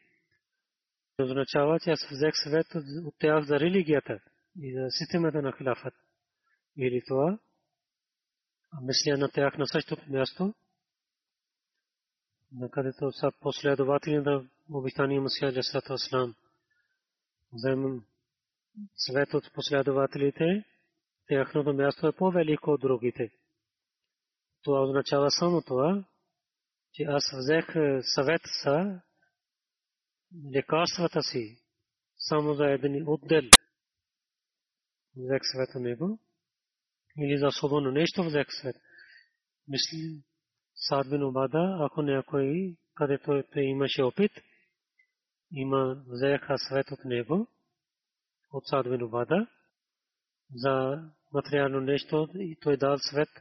Означава, 1.19 1.79
че 1.79 1.89
аз 1.89 2.07
взех 2.11 2.33
съвет 2.43 2.67
от 3.05 3.15
тях 3.19 3.43
за 3.45 3.59
религията 3.59 4.19
и 4.59 4.73
за 4.73 4.87
системата 4.89 5.41
на 5.41 5.53
хилафът. 5.57 5.93
Или 6.77 7.01
това, 7.07 7.39
мисля 8.81 9.17
на 9.17 9.29
тях 9.29 9.57
на 9.57 9.67
същото 9.67 10.11
място, 10.11 10.53
на 12.51 12.69
където 12.69 13.11
са 13.11 13.31
последователи 13.39 14.17
на 14.17 14.49
обичания 14.69 15.21
Масия 15.21 15.53
Джасата 15.53 15.93
Аслам. 15.93 16.35
Вземам 17.53 18.05
съвет 18.95 19.33
от 19.33 19.53
последователите, 19.53 20.63
тяхното 21.27 21.73
място 21.73 22.07
е 22.07 22.15
по-велико 22.15 22.71
от 22.71 22.81
другите. 22.81 23.31
Това 24.63 24.81
означава 24.81 25.31
само 25.31 25.61
това, 25.61 26.03
че 26.93 27.03
аз 27.03 27.23
взех 27.33 27.65
съвет 28.01 28.41
са 28.63 29.01
лекарствата 30.55 31.23
си, 31.23 31.57
само 32.17 32.53
за 32.53 32.65
един 32.65 33.07
отдел. 33.07 33.43
Взех 35.17 35.41
съвет 35.51 35.69
от 35.75 35.81
него. 35.81 36.19
Или 37.17 37.37
за 37.37 37.47
особено 37.47 37.91
нещо 37.91 38.23
взех 38.23 38.47
съвет. 38.61 38.75
Мисли, 39.67 40.23
Сад 40.75 41.09
бин 41.09 41.23
Обада, 41.23 41.77
ако 41.79 42.01
някой, 42.01 42.75
където 42.95 43.43
той 43.53 43.63
имаше 43.63 44.03
опит, 44.03 44.31
има 45.51 46.03
взеха 46.07 46.57
съвет 46.57 46.91
от 46.91 47.05
него, 47.05 47.47
от 48.51 48.67
Сад 48.67 48.89
бин 48.89 49.03
Обада, 49.03 49.47
за 50.55 51.03
материално 51.33 51.79
нещо 51.79 52.27
и 52.35 52.57
той 52.61 52.77
дал 52.77 52.97
съвет– 52.97 53.29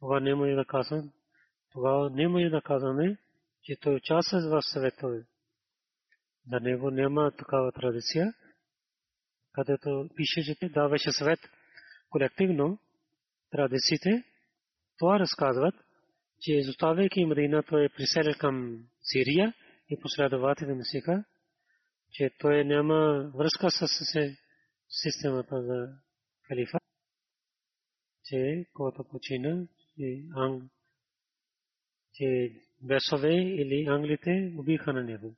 това 0.00 0.20
не 0.20 0.34
може 0.34 0.54
да 0.54 0.64
казвам. 0.64 1.12
Това 1.72 2.10
не 2.10 2.28
може 2.28 2.48
да 2.48 2.62
казваме, 2.62 3.18
че 3.62 3.76
той 3.80 3.94
участва 3.94 4.40
в 4.40 4.62
съветове. 4.62 5.26
За 6.46 6.60
него 6.60 6.90
няма 6.90 7.32
такава 7.38 7.72
традиция, 7.72 8.34
където 9.52 10.08
пише, 10.16 10.54
че 10.58 10.68
даваше 10.68 11.12
съвет 11.12 11.40
колективно 12.10 12.78
традициите. 13.50 14.24
Това 14.98 15.18
разказват, 15.18 15.74
че 16.40 16.52
изоставяйки 16.52 17.24
Мадина, 17.24 17.62
той 17.62 17.84
е 17.84 17.88
приселил 17.88 18.34
към 18.38 18.84
Сирия 19.02 19.54
и 19.88 20.00
последователи 20.00 20.74
на 20.74 20.84
Сика, 20.84 21.24
че 22.12 22.30
той 22.38 22.64
няма 22.64 23.30
връзка 23.34 23.70
с 23.70 23.88
системата 24.88 25.62
за 25.62 25.88
халифа, 26.48 26.78
че 28.24 28.66
който 28.74 29.04
почина, 29.04 29.66
че 32.14 32.52
бесове 32.82 33.34
или 33.34 33.86
англите 33.88 34.52
убиха 34.56 34.92
на 34.92 35.04
него. 35.04 35.36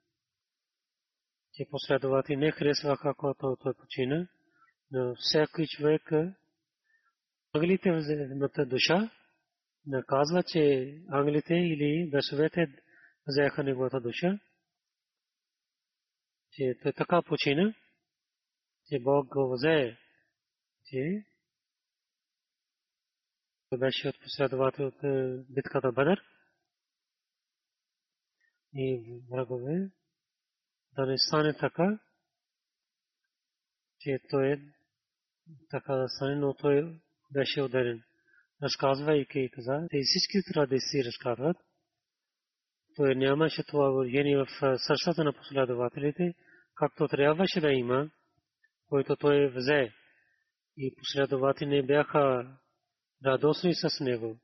Че 1.53 1.67
последователи 1.71 2.37
не 2.37 2.51
харесваха, 2.51 3.15
когато 3.15 3.57
той 3.63 3.75
почина, 3.75 4.29
но 4.91 5.15
всеки 5.15 5.67
човек 5.67 6.13
англите 7.55 7.93
вземат 7.93 8.69
душа, 8.69 9.11
наказва, 9.87 10.43
че 10.43 10.95
англите 11.09 11.55
или 11.55 12.11
бесовете 12.11 12.67
взеха 13.27 13.65
неговата 13.65 14.01
душа, 14.01 14.39
че 16.53 16.79
той 16.83 16.93
така 16.93 17.23
почина, 17.23 17.75
че 18.89 18.99
Бог 19.01 19.29
го 19.29 19.53
взе, 19.53 19.97
че 20.85 21.25
беше 23.79 24.09
от 24.09 24.21
последовател 24.23 24.87
от 24.87 25.01
битката 25.49 25.93
Бадър 25.93 26.32
и 28.75 29.21
врагове, 29.31 29.91
да 30.97 31.07
не 31.07 31.19
стане 31.19 31.57
така, 31.57 31.99
че 34.01 34.19
той 34.31 34.53
е 34.53 34.59
така 35.71 35.95
да 35.95 36.09
стане, 36.09 36.37
но 36.37 36.55
той 36.55 37.01
беше 37.33 37.63
ударен. 37.63 38.03
Разказвайки 38.63 39.41
и 39.41 39.51
каза, 39.51 39.87
те 39.91 40.01
всички 40.03 40.53
традиции 40.53 41.05
разказват, 41.05 41.57
той 42.97 43.15
нямаше 43.15 43.65
това 43.65 43.91
влияние 43.91 44.37
в 44.37 44.79
сърцата 44.79 45.25
на 45.25 45.33
последователите, 45.33 46.35
както 46.75 47.09
трябваше 47.09 47.61
да 47.61 47.73
има, 47.73 48.11
който 48.87 49.17
той 49.17 49.49
взе. 49.49 49.93
И 50.77 50.95
последователи 50.99 51.69
не 51.69 51.83
бяха 51.83 52.57
радостни 53.25 53.75
с 53.75 54.01
него, 54.01 54.39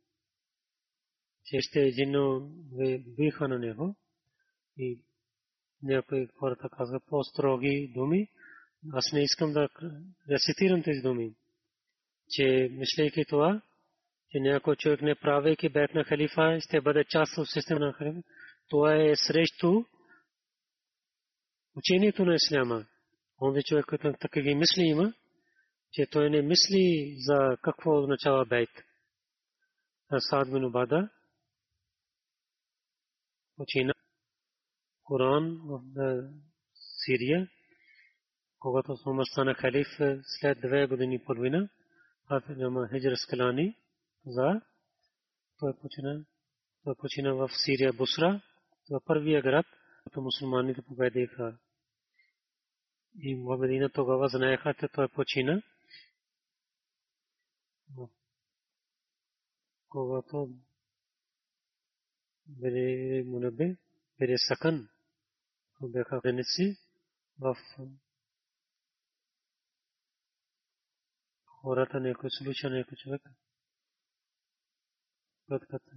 че 1.45 1.61
ще 1.61 1.81
едино 1.81 2.51
биха 3.16 3.49
на 3.49 3.59
него 3.59 3.97
и 4.79 5.01
някои 5.83 6.29
хората 6.39 6.68
казват 6.68 7.03
по-строги 7.07 7.93
думи. 7.95 8.29
Аз 8.93 9.12
не 9.12 9.22
искам 9.22 9.53
да 9.53 9.68
рецитирам 10.31 10.83
тези 10.83 11.01
думи, 11.03 11.35
че 12.31 12.68
мислейки 12.72 13.24
това, 13.29 13.62
че 14.31 14.41
някой 14.41 14.76
човек 14.76 15.03
не 15.03 15.14
правейки 15.14 15.68
бед 15.68 15.95
на 15.95 16.05
халифа, 16.05 16.59
ще 16.61 16.81
бъде 16.81 17.05
част 17.05 17.39
от 17.39 17.49
система 17.49 17.81
на 17.81 17.93
халифа. 17.93 18.22
Това 18.68 18.95
е 18.95 19.16
срещу 19.16 19.85
учението 21.76 22.24
на 22.24 22.35
исляма. 22.35 22.87
Онзи 23.43 23.62
човек, 23.62 23.87
който 23.87 24.12
така 24.20 24.41
ги 24.41 24.55
мисли 24.55 24.83
има, 24.83 25.14
че 25.93 26.07
той 26.07 26.31
не 26.31 26.43
мисли 26.43 27.16
за 27.18 27.57
какво 27.62 27.99
означава 27.99 28.47
бейт. 28.47 28.70
Сад 30.18 30.53
бин 30.53 30.64
Убада 30.64 31.09
почина 33.57 33.93
Коран 35.09 35.61
в 35.64 35.82
Сирия, 37.04 37.48
когато 38.59 38.96
Умар 39.06 39.24
стана 39.24 39.54
халиф 39.54 39.88
след 40.22 40.61
две 40.61 40.86
години 40.86 41.14
и 41.14 41.24
половина, 41.24 41.68
Хафиз 42.28 42.56
Нама 42.56 42.88
Хиджр 42.88 43.16
Скалани 43.16 43.76
за 44.26 44.61
той 45.59 45.72
почина, 45.80 46.24
той 46.84 46.94
почина 46.94 47.34
в 47.34 47.50
Сирия 47.64 47.92
Бусра, 47.92 48.40
това 48.86 49.00
първия 49.04 49.42
град, 49.42 49.66
който 50.04 50.22
мусулманите 50.22 50.82
победиха. 50.82 51.59
И 53.18 53.34
в 53.34 53.59
Медина 53.59 53.90
тогава 53.90 54.28
знаеха, 54.28 54.74
че 54.74 54.88
той 54.88 55.09
почина. 55.09 55.62
когато 59.88 60.50
били 62.46 63.22
мунабе, 63.26 63.76
били 64.18 64.34
сакан, 64.38 64.88
бяха 65.83 66.20
граници 66.20 66.76
в 67.39 67.57
хората 71.47 72.01
някой 72.01 72.31
случай, 72.31 72.70
някой 72.70 72.97
човек. 72.97 73.22
Кратката. 75.49 75.93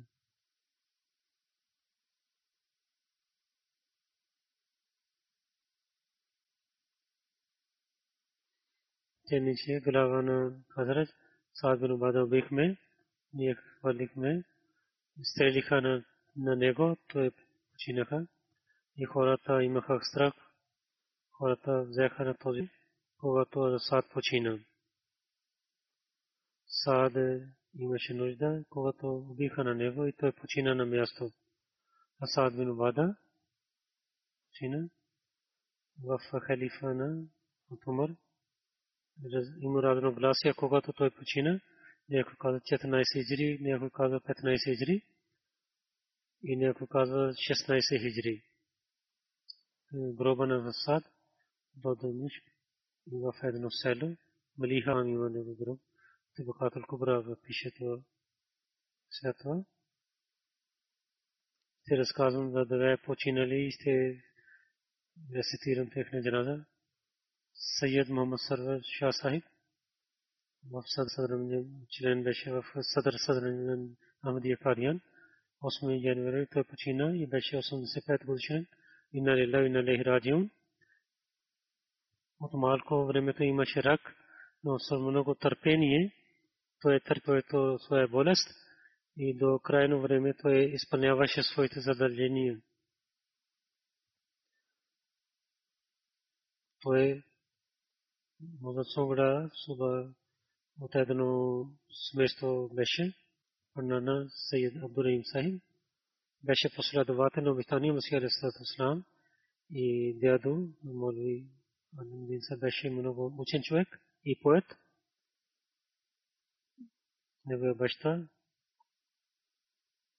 Те 9.28 9.40
नीचे 9.40 9.80
глава 9.80 10.22
на 10.22 10.64
Хазрат 10.70 11.10
Саад 11.54 11.80
бин 11.80 11.92
Убада 11.92 12.28
бихме 12.28 12.78
ние 13.34 13.56
хвърлихме, 13.56 14.44
стрелиха 15.24 15.82
на, 15.82 16.04
на 16.36 16.56
него, 16.56 16.98
той 17.08 17.32
починаха 17.72 18.28
и 19.02 19.06
хората 19.06 19.64
имаха 19.64 20.00
страх. 20.04 20.34
Хората 21.32 21.84
взеха 21.84 22.26
на 22.26 22.38
този, 22.38 22.70
когато 23.18 23.60
Асад 23.60 24.10
почина. 24.10 24.60
Саад 26.68 27.14
имаше 27.74 28.14
нужда, 28.14 28.64
когато 28.70 29.08
убиха 29.08 29.64
на 29.64 29.76
него 29.76 30.06
и 30.06 30.14
той 30.14 30.32
почина 30.32 30.76
на 30.76 30.86
място. 30.86 31.32
Асад 32.22 32.56
бин 32.56 32.70
Убада 32.70 33.16
почина 34.46 34.90
в 36.04 36.20
халифа 36.40 36.94
на 36.94 37.24
Умар. 37.88 38.10
Има 39.62 39.84
разногласия, 39.84 40.54
когато 40.54 40.94
той 40.94 41.12
почина. 41.12 41.60
Някой 42.10 42.36
каза 42.40 42.60
14 42.60 43.14
хиджри, 43.14 43.58
някой 43.62 43.90
каза 43.90 44.20
15 44.20 44.64
хиджри 44.64 45.06
и 46.44 46.56
някой 46.56 46.88
каза 46.88 47.14
16 47.14 48.02
хиджри. 48.02 48.51
Гроба 49.94 50.48
на 50.48 50.62
Васад 50.62 51.04
до 51.76 51.96
Дамишк 51.96 52.44
и 53.12 53.16
в 53.16 53.34
едно 53.44 53.72
село. 53.72 54.16
Малиха 54.58 54.92
има 54.92 55.30
него 55.30 55.56
гроб. 55.56 55.80
Табакатул 56.36 56.84
Кубра 56.88 57.36
пише 57.44 57.72
това 57.72 58.02
след 59.10 59.38
това. 59.38 59.64
Те 61.86 61.98
разказвам 61.98 62.52
за 62.52 62.66
две 62.66 62.98
починали 63.06 63.56
и 63.56 63.72
ще 63.72 64.24
рецитирам 65.36 65.90
техния 65.90 66.24
джаназа. 66.24 66.66
Съйед 67.54 68.10
Мохаммад 68.10 68.40
Сарвар 68.40 68.80
Шah 68.80 69.12
Сахиб 69.12 69.44
в 70.72 70.84
съдър 70.88 71.64
член 71.90 72.24
беше 72.24 72.52
в 72.52 72.64
съдър 72.82 73.14
съдър 73.26 73.78
Ахмадия 74.26 74.58
Кадиян. 74.58 75.02
8 75.62 76.04
януари 76.04 76.48
той 76.48 76.64
почина 76.64 77.18
и 77.18 77.28
беше 77.28 77.56
85 77.56 78.26
годишен. 79.14 79.20
Инна 79.20 79.36
лилла 79.38 79.66
инна 79.66 79.84
лейхи 79.84 80.06
раджиун. 80.06 80.50
От 82.40 82.54
малко 82.54 83.06
времето 83.06 83.44
имаше 83.44 83.84
рак, 83.84 84.16
но 84.64 84.80
с 84.80 84.98
много 84.98 85.36
търпение 85.36 86.12
той 86.82 86.96
е 86.96 87.00
търпел 87.00 87.80
своя 87.80 88.08
болест 88.08 88.50
и 89.18 89.38
до 89.38 89.60
крайно 89.60 90.02
време 90.02 90.34
той 90.42 90.60
изпълняваше 90.60 91.44
своите 91.44 91.80
задължения. 91.80 92.62
Той 96.82 97.24
може 98.62 98.90
собра 98.94 99.50
суба 99.66 100.14
от 100.80 100.96
едно 100.96 101.66
сместо 102.12 102.70
беше 102.74 103.14
Пърнана 103.74 104.26
Сайид 104.30 104.74
Абдурахим 104.84 105.22
Сахиб 105.26 105.64
беше 106.44 106.76
последовател 106.76 107.44
на 107.44 107.52
обитания 107.52 107.94
Масия 107.94 108.18
Алисалам 108.18 109.06
и 109.70 110.18
дядо 110.20 110.68
Молви 110.84 111.46
Алимдин 111.98 112.40
са 112.42 112.58
беше 112.58 112.90
много 112.90 113.36
учен 113.38 113.62
човек 113.64 113.88
и 114.26 114.40
поет. 114.42 114.66
Неговия 117.46 117.76
баща 117.76 118.28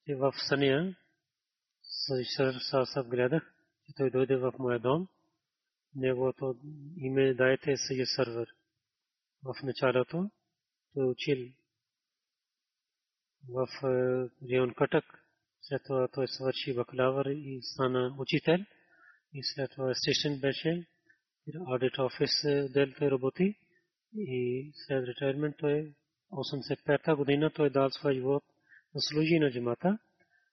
и 0.07 0.15
в 0.15 0.33
Сания 0.49 0.97
Сасав 2.71 3.09
гледах, 3.09 3.55
че 3.87 3.93
той 3.97 4.11
дойде 4.11 4.37
в 4.37 4.53
моя 4.59 4.81
дом. 4.81 5.09
Неговото 5.95 6.57
име 6.97 7.35
дайте 7.35 7.77
Сайид 7.77 8.09
Сървър. 8.17 8.49
В 9.43 9.55
началото 9.63 10.31
той 10.95 11.07
учил 11.07 11.53
в 13.49 13.69
район 14.43 14.75
Катък. 14.75 15.22
След 15.63 15.83
това 15.85 16.09
той 16.09 16.29
свърши 16.29 16.75
бакалавър 16.75 17.27
и 17.27 17.61
стана 17.63 18.15
учител. 18.19 18.59
И 19.33 19.43
след 19.43 19.71
това 19.71 19.95
стейшн 19.95 20.41
беше. 20.41 20.87
Audit 21.49 21.99
офис 21.99 22.31
дел 22.73 22.87
той 22.99 23.11
работи. 23.11 23.59
И 24.17 24.73
след 24.75 25.09
ретайрмент 25.09 25.57
той 25.59 25.95
85-та 26.33 27.17
година 27.17 27.51
той 27.51 27.71
дал 27.71 27.91
своя 27.91 28.15
живот 28.15 28.45
да 28.95 29.01
служи 29.01 29.39
на 29.39 29.51
джамата. 29.51 29.99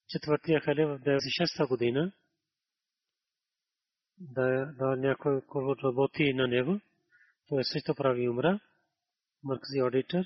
Четвъртия 0.07 0.62
хале 0.62 0.86
в 0.86 0.99
96-та 0.99 1.68
година 1.68 2.12
да, 4.20 4.74
да 4.78 4.95
някой 4.95 5.41
работи 5.84 6.34
на 6.34 6.47
него. 6.47 6.80
Той 7.47 7.64
също 7.64 7.95
прави 7.95 8.30
умра. 8.30 8.60
Маркзи 9.43 9.80
аудитор 9.80 10.26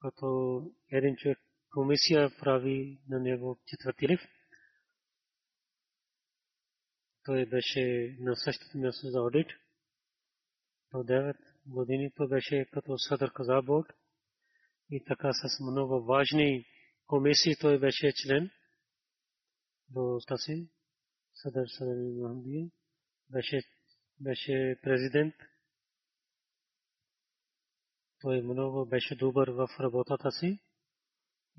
като 0.00 0.62
един 0.90 1.16
човек 1.16 1.38
комисия 1.70 2.30
прави 2.38 3.00
на 3.08 3.20
него 3.20 3.58
четвърти 3.66 4.08
лив. 4.08 4.20
Той 7.24 7.46
беше 7.46 8.16
на 8.20 8.36
същото 8.36 8.78
място 8.78 9.06
за 9.06 9.18
аудит. 9.18 9.46
До 10.92 10.98
9 10.98 11.36
години 11.66 12.12
той 12.16 12.28
беше 12.28 12.66
като 12.72 12.98
съдър 12.98 13.32
каза 13.32 13.62
борд 13.62 13.88
и 14.90 15.04
така 15.04 15.30
с 15.32 15.60
много 15.60 16.04
важни 16.04 16.66
комисии 17.06 17.56
той 17.60 17.78
беше 17.78 18.12
член 18.12 18.50
до 19.88 20.18
тази 20.28 20.68
съдър 21.34 21.66
съдър 21.78 21.96
Махмдия. 21.96 22.70
Беше, 23.30 23.62
беше 24.20 24.78
президент 24.82 25.34
той 28.20 28.42
много 28.42 28.86
беше 28.86 29.16
добър 29.16 29.48
в 29.48 29.68
работата 29.80 30.32
си 30.32 30.58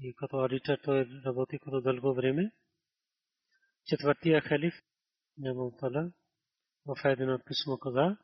и 0.01 0.13
като 0.13 0.37
аудитор 0.37 0.77
той 0.83 1.07
работи 1.25 1.59
като 1.59 1.81
дълго 1.81 2.13
време. 2.13 2.51
Четвъртия 3.85 4.41
халиф, 4.41 4.73
Нямам 5.37 5.71
Тала, 5.79 6.11
в 6.85 6.95
едно 7.05 7.39
писмо 7.45 7.77
каза, 7.77 8.17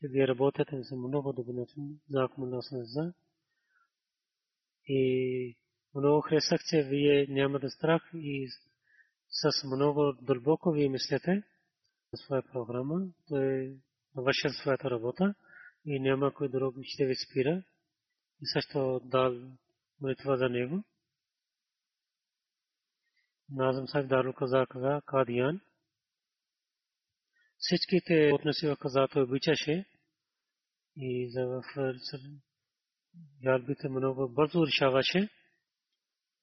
че 0.00 0.08
вие 0.08 0.28
работите 0.28 0.82
за 0.82 0.96
много 0.96 1.32
добър 1.32 1.54
начин, 1.54 2.00
за 2.08 2.28
нас 2.38 2.68
за. 2.72 3.12
И 4.86 5.56
много 5.94 6.20
харесах, 6.20 6.60
че 6.68 6.82
вие 6.82 7.26
няма 7.28 7.58
да 7.58 7.70
страх 7.70 8.02
и 8.14 8.48
с 9.28 9.64
много 9.64 10.12
дълбоко 10.22 10.72
вие 10.72 10.88
мислите 10.88 11.42
за 12.12 12.22
своя 12.24 12.42
програма, 12.42 13.06
той 13.28 13.76
върши 14.14 14.48
своята 14.48 14.90
работа 14.90 15.34
и 15.84 16.00
няма 16.00 16.34
кой 16.34 16.48
друг 16.48 16.74
ще 16.82 17.06
ви 17.06 17.14
спира 17.14 17.62
и 18.42 18.46
също 18.46 19.00
дал 19.04 19.34
молитва 20.00 20.38
за 20.38 20.48
него. 20.48 20.84
Назъм 23.52 23.88
Сахиб 23.88 24.08
Дарул 24.08 24.32
Каза 24.32 24.66
каза 24.66 25.02
Кадиян. 25.06 25.60
Всичките 27.58 28.30
отнеси 28.34 28.66
в 28.66 28.76
каза 28.76 29.08
той 29.12 29.22
обичаше 29.22 29.84
и 30.96 31.30
за 31.30 31.46
в 31.46 31.62
ялбите 33.42 33.88
много 33.88 34.28
бързо 34.28 34.66
решаваше 34.66 35.28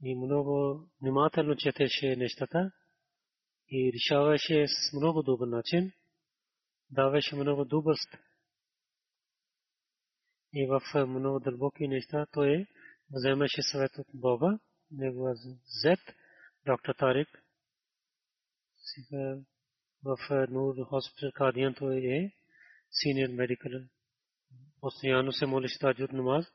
и 0.03 0.15
много 0.15 0.83
внимателно 1.01 1.55
четеше 1.55 2.15
нещата 2.15 2.71
и 3.69 3.91
решаваше 3.93 4.65
с 4.67 4.93
много 4.93 5.23
добър 5.23 5.47
начин. 5.47 5.91
Даваше 6.89 7.35
много 7.35 7.65
добър 7.65 7.95
и 10.53 10.67
в 10.67 11.07
много 11.07 11.39
дълбоки 11.39 11.87
неща 11.87 12.25
той 12.31 12.67
вземаше 13.11 13.61
съвет 13.71 13.91
от 13.97 14.07
Бога, 14.13 14.59
негова 14.91 15.35
зет, 15.81 15.99
доктор 16.67 16.93
Тарик. 16.93 17.27
Сега 18.75 19.37
в 20.03 20.17
Нур 20.49 20.75
хоспитал 20.85 21.31
Кадиян 21.33 21.73
той 21.73 21.95
е 21.97 22.31
синьор 22.91 23.29
медикал. 23.29 23.71
Постоянно 24.81 25.31
се 25.31 25.45
молеше 25.45 25.79
таджуд 25.79 26.11
намаз. 26.11 26.45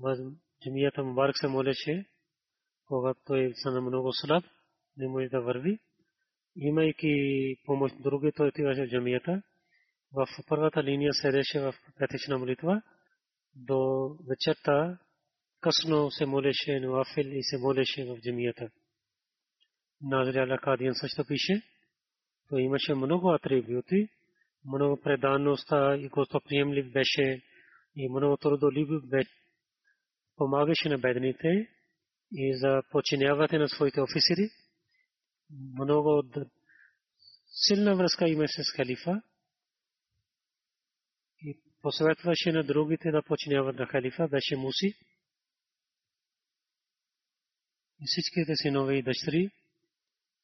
В 0.00 0.16
джамията 0.64 1.04
Мубарак 1.04 1.38
се 1.38 1.48
молеше, 1.48 2.06
когато 2.86 3.20
той 3.24 3.52
стана 3.54 3.80
много 3.80 4.12
слаб, 4.12 4.44
не 4.96 5.08
може 5.08 5.28
да 5.28 5.40
върви. 5.40 5.78
Имайки 6.56 7.14
помощ 7.64 7.94
други, 8.00 8.32
той 8.36 8.48
отиваше 8.48 8.86
в 8.86 8.90
джамията. 8.90 9.42
В 10.12 10.26
първата 10.48 10.82
линия 10.82 11.14
седеше 11.14 11.60
в 11.60 11.74
петична 11.98 12.38
молитва 12.38 12.82
до 13.54 14.10
вечерта 14.28 14.98
късно 15.60 16.10
се 16.10 16.26
молеше 16.26 16.80
Нуафил 16.80 17.26
и 17.26 17.42
се 17.42 17.58
молеше 17.58 18.04
в 18.04 18.20
джамията. 18.20 18.70
Назри 20.02 20.38
Ала 20.38 20.58
Кадиан 20.58 20.94
също 20.94 21.24
пише, 21.24 21.62
то 22.48 22.58
имаше 22.58 22.94
много 22.94 23.32
атрибути, 23.32 24.08
много 24.64 25.00
предаността 25.00 25.96
и 25.96 26.08
гостоприемлив 26.08 26.92
беше 26.92 27.42
и 27.96 28.08
много 28.08 28.36
трудолюбив 28.36 29.08
беше. 29.08 29.30
Помагаше 30.36 30.88
на 30.88 30.98
бедните 30.98 31.68
и 32.32 32.56
за 32.56 32.82
починявате 32.90 33.58
на 33.58 33.68
своите 33.68 34.00
офисери. 34.00 34.50
Много 35.80 36.22
силна 37.66 37.96
връзка 37.96 38.28
имаше 38.28 38.64
с 38.64 38.76
халифа 38.76 39.22
и 41.42 41.60
посъветваше 41.82 42.52
на 42.52 42.64
другите 42.64 43.10
да 43.10 43.22
починяват 43.22 43.76
на 43.76 43.86
халифа, 43.86 44.28
беше 44.28 44.56
Муси. 44.56 44.94
И 48.00 48.04
всичките 48.06 48.56
синове 48.56 48.94
и 48.94 49.02
дъщери 49.02 49.50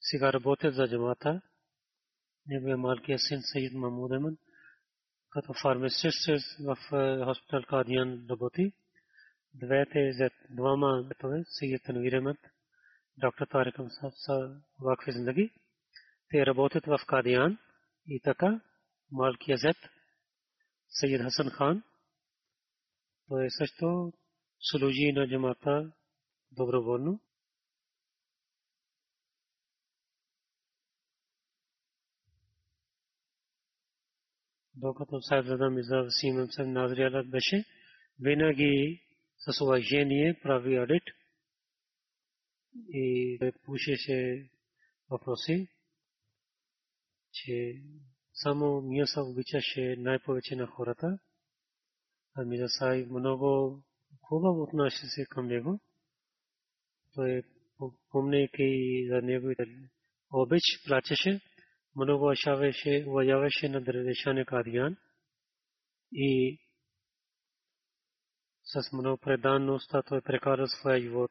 сега 0.04 0.32
работят 0.32 0.74
за 0.74 0.88
джамата. 0.88 1.42
Неговия 2.46 2.76
малкият 2.76 3.20
син 3.20 3.40
Саид 3.42 3.72
Мамуд 3.74 4.12
Еман 4.12 4.36
като 5.34 5.54
фармацевт 5.62 6.14
в 6.60 6.76
хоспитал 7.24 7.62
Кадиян 7.68 8.26
работи. 8.30 8.72
Двете 9.54 10.30
двама 10.50 11.04
бетове, 11.08 11.42
Съйед 11.46 11.82
Танвир 11.82 12.12
Ахмед, 12.12 12.36
доктор 13.16 13.46
Тарик 13.46 13.78
Амсаб 13.78 14.12
са 14.14 14.56
вакфи 14.80 15.12
зиндаги. 15.12 15.50
Те 16.30 16.46
работят 16.46 16.86
в 16.86 16.98
Кадиян 17.06 17.58
и 18.06 18.20
така 18.20 18.60
Малкия 19.10 19.56
Зет, 19.56 19.76
Съйед 20.88 21.22
Хасан 21.22 21.50
Хан, 21.50 21.82
той 23.28 23.50
също 23.50 24.12
служи 24.60 25.12
на 25.12 25.28
джамата 25.28 25.92
доброволно. 26.52 27.20
Докато 34.84 35.22
Сайфзада 35.22 35.70
Миза 35.70 36.02
Васим 36.02 36.38
Амсам 36.38 36.72
Назриалът 36.72 37.30
беше, 37.30 37.64
винаги 38.20 39.02
с 39.38 39.60
уважение 39.60 40.40
прави 40.42 40.78
одит 40.78 41.02
и 42.88 43.38
пушеше 43.64 44.50
въпроси, 45.10 45.68
че 47.32 47.82
само 48.32 48.80
Мияса 48.80 49.20
обичаше 49.22 49.96
най-повече 49.98 50.56
на 50.56 50.66
хората, 50.66 51.18
а 52.34 52.44
Миза 52.44 52.68
Сай 52.68 53.06
много 53.10 53.82
хубаво 54.22 54.62
отнася 54.62 55.06
се 55.06 55.24
към 55.24 55.46
него. 55.46 55.80
Той 57.14 57.42
помнейки 58.10 59.06
за 59.08 59.22
неговите 59.22 59.64
обич, 60.32 60.62
плачеше, 60.86 61.40
много 61.96 62.24
уважаваше 62.24 63.68
на 63.68 63.80
Дрешане 63.80 64.44
Кадиян 64.44 64.96
и 66.12 66.60
с 68.64 68.92
много 68.92 69.18
преданност 69.18 69.94
той 70.08 70.20
прекара 70.22 70.68
своя 70.68 71.00
живот. 71.00 71.30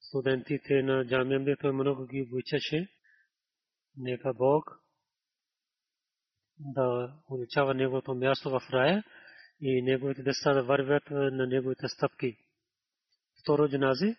Студентите 0.00 0.82
на 0.82 1.06
джамия 1.06 1.56
той 1.56 1.72
много 1.72 2.06
ги 2.06 2.22
обичаше. 2.22 2.88
Нека 3.96 4.34
Бог 4.34 4.80
да 6.58 7.16
уличава 7.30 7.74
неговото 7.74 8.14
място 8.14 8.50
в 8.50 8.60
рая 8.72 9.04
и 9.60 9.82
неговите 9.82 10.22
деца 10.22 10.52
да 10.52 10.64
вървят 10.64 11.10
на 11.10 11.46
неговите 11.46 11.88
стъпки. 11.88 12.36
Второ 13.42 13.68
джанази 13.68 14.16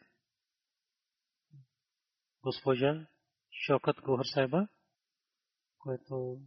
госпожа 2.43 3.08
Шокът 3.66 4.02
Гохар 4.02 4.26
Сайба 4.26 4.68
което 5.80 6.42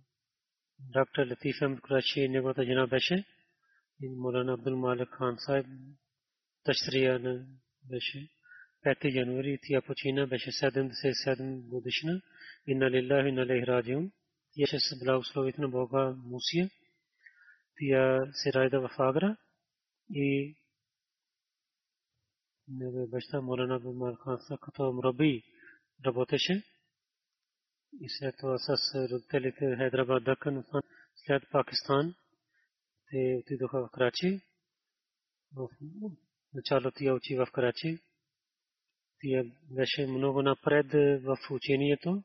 доктор 0.79 1.27
Латиф 1.27 1.57
Ахмед 1.59 1.81
Кураши 1.81 2.29
неговата 2.29 2.65
жена 2.65 2.87
беше 2.87 3.25
и 4.03 4.09
Молана 4.09 4.53
Абдул 4.53 4.77
Малик 4.77 5.09
Хан 5.09 5.37
Сайб 5.39 5.67
Ташрия 6.65 7.47
беше 7.91 8.29
5 8.87 9.15
януари 9.15 9.59
тя 9.63 9.83
почина 9.83 10.27
беше 10.27 10.51
77 10.51 11.69
годишна 11.69 12.23
и 12.67 12.75
на 12.75 12.91
лилахи 12.91 13.29
и 13.29 13.33
на 13.33 13.47
лейх 13.47 13.65
раджиум 13.65 14.13
тя 14.55 14.67
ще 14.67 14.79
се 14.79 15.05
благословите 15.05 15.61
на 15.61 15.69
Бога 15.69 16.15
Мусия 16.25 16.71
тя 17.79 18.21
се 18.33 18.53
райда 18.53 18.81
в 18.81 18.91
Агра 18.99 19.37
и 20.11 20.57
неговия 22.69 23.07
баща 23.07 23.41
Молана 23.41 23.75
Абдул 23.75 23.95
Малик 23.95 24.19
Хан 24.25 24.39
Сайб 24.49 24.61
като 24.61 24.93
мраби 24.93 25.43
работеше 26.07 26.63
и 28.01 28.09
след 28.09 28.37
това 28.37 28.59
с 28.59 28.95
родителите 29.11 29.77
Хайдрабад, 29.77 30.25
Дакан, 30.25 30.65
след 31.27 31.43
Пакистан, 31.53 32.15
те 33.11 33.41
отидоха 33.41 33.87
в 33.87 33.91
Крачи. 33.91 34.41
В 35.57 35.69
начало 36.55 36.91
тя 36.91 37.15
учи 37.15 37.37
в 37.37 37.47
Крачи. 37.53 37.99
Тя 39.21 39.45
беше 39.71 40.07
много 40.07 40.43
напред 40.43 40.87
в 41.23 41.37
учението. 41.51 42.23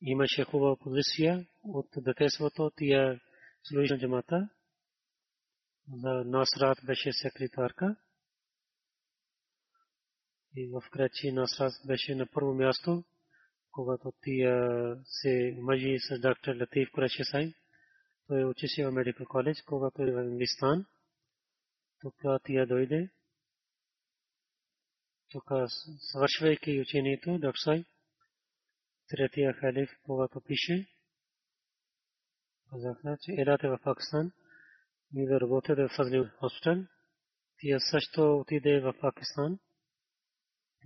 Имаше 0.00 0.44
хубава 0.44 0.76
позиция 0.76 1.46
от 1.62 1.86
детеството. 1.96 2.70
Тя 2.76 3.20
служи 3.62 3.92
на 3.92 3.98
джамата. 3.98 4.48
За 5.88 6.24
Насрат 6.24 6.78
беше 6.86 7.12
секретарка. 7.12 7.96
И 10.54 10.68
в 10.68 10.82
Крачи 10.90 11.32
Насрат 11.32 11.72
беше 11.86 12.14
на 12.14 12.26
първо 12.26 12.54
място 12.54 13.04
когато 13.76 14.12
тия 14.22 14.96
се 15.04 15.56
мъжи 15.60 15.98
с 15.98 16.20
доктор 16.20 16.56
Латиф 16.60 16.88
Кураши 16.92 17.24
Сай. 17.24 17.54
Той 18.26 18.44
учеше 18.44 18.86
в 18.86 18.92
Медикал 18.92 19.26
коледж, 19.26 19.62
когато 19.62 20.02
е 20.02 20.12
в 20.12 20.18
Англистан. 20.18 20.86
Тук 22.00 22.14
тия 22.44 22.66
дойде. 22.66 23.10
Тук 25.30 25.44
свършвайки 25.98 26.80
учението, 26.80 27.38
доктор 27.38 27.58
Сай, 27.64 27.84
третия 29.08 29.52
халиф, 29.52 29.90
когато 30.02 30.40
пише, 30.40 30.86
казаха, 32.70 33.16
че 33.20 33.32
елате 33.32 33.68
в 33.68 33.78
Пакистан, 33.84 34.32
ние 35.12 35.26
да 35.26 35.40
работите 35.40 35.82
в 35.82 35.88
Фазли 35.96 36.30
хоспитал. 36.38 36.84
Тия 37.58 37.80
също 37.80 38.38
отиде 38.38 38.80
в 38.80 38.94
Пакистан. 39.00 39.58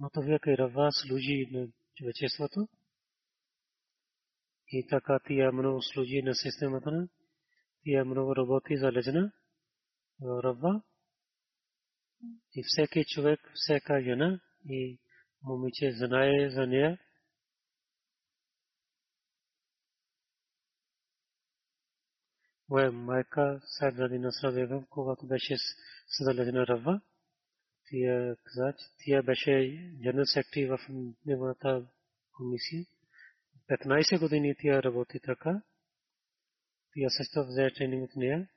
Но 0.00 0.10
това 0.10 0.38
е 0.46 0.56
Рава 0.56 0.88
служи 0.92 1.48
на 1.50 1.68
човечеството. 1.96 2.68
И 4.72 4.86
така 4.86 5.20
тия 5.26 5.52
много 5.52 5.82
служи 5.82 6.22
на 6.22 6.34
системата 6.34 6.90
на 6.90 7.08
тия 7.82 8.04
много 8.04 8.36
работи 8.36 8.76
за 8.76 8.92
лежна 8.92 9.32
Рабба. 10.22 10.82
И 12.54 12.62
всеки 12.66 13.04
човек, 13.04 13.40
всяка 13.54 14.02
жена 14.02 14.40
и 14.64 15.00
момиче 15.42 15.92
знае 15.92 16.50
за 16.50 16.66
нея. 16.66 16.98
Моя 22.68 22.92
майка 22.92 23.60
Сайдради 23.64 24.18
Насра 24.18 24.52
Бегам, 24.52 24.86
когато 24.90 25.26
беше 25.26 25.56
създалена 26.08 26.66
Рабба, 26.66 27.00
тия 27.84 28.36
каза, 28.36 28.72
че 28.78 28.84
тия 29.04 29.22
беше 29.22 29.50
дженерал 30.02 30.26
секретари 30.26 30.66
в 30.66 30.78
неговата 31.26 31.86
комисия. 32.32 32.86
15 33.70 34.20
години 34.20 34.54
тя 34.58 34.82
работи 34.82 35.20
така. 35.20 35.62
Тя 36.94 37.10
също 37.10 37.44
взе 37.46 37.70
тренинг 37.76 38.10
от 38.10 38.16
нея. 38.16 38.48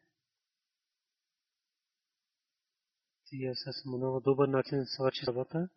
Тя 3.25 3.53
с 3.55 3.85
много 3.85 4.19
добър 4.19 4.47
начин 4.47 4.85
свърши 4.85 5.25
работа 5.27 5.69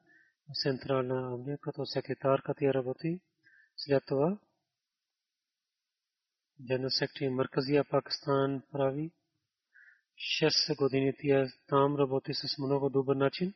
в 0.49 0.53
Централна 0.63 1.35
Англия, 1.35 1.59
като 1.59 1.87
секретарка 1.87 2.55
тя 2.55 2.75
работи. 2.75 3.21
След 3.77 4.05
това 4.07 4.39
Дженерал 6.67 6.91
секретари 6.91 7.29
Марказия 7.29 7.85
Пакистан 7.85 8.63
прави. 8.73 9.11
6 10.43 10.79
години 10.79 11.13
тя 11.19 11.47
там 11.67 11.97
работи 11.97 12.35
с 12.35 12.59
много 12.59 12.91
добър 12.91 13.17
начин. 13.17 13.55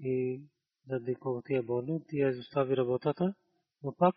И 0.00 0.42
заради 0.86 1.14
когато 1.14 1.46
тя 1.48 1.62
болна, 1.62 2.00
тя 2.08 2.28
изостави 2.28 2.76
работата. 2.76 3.34
Но 3.82 3.94
пак, 3.96 4.14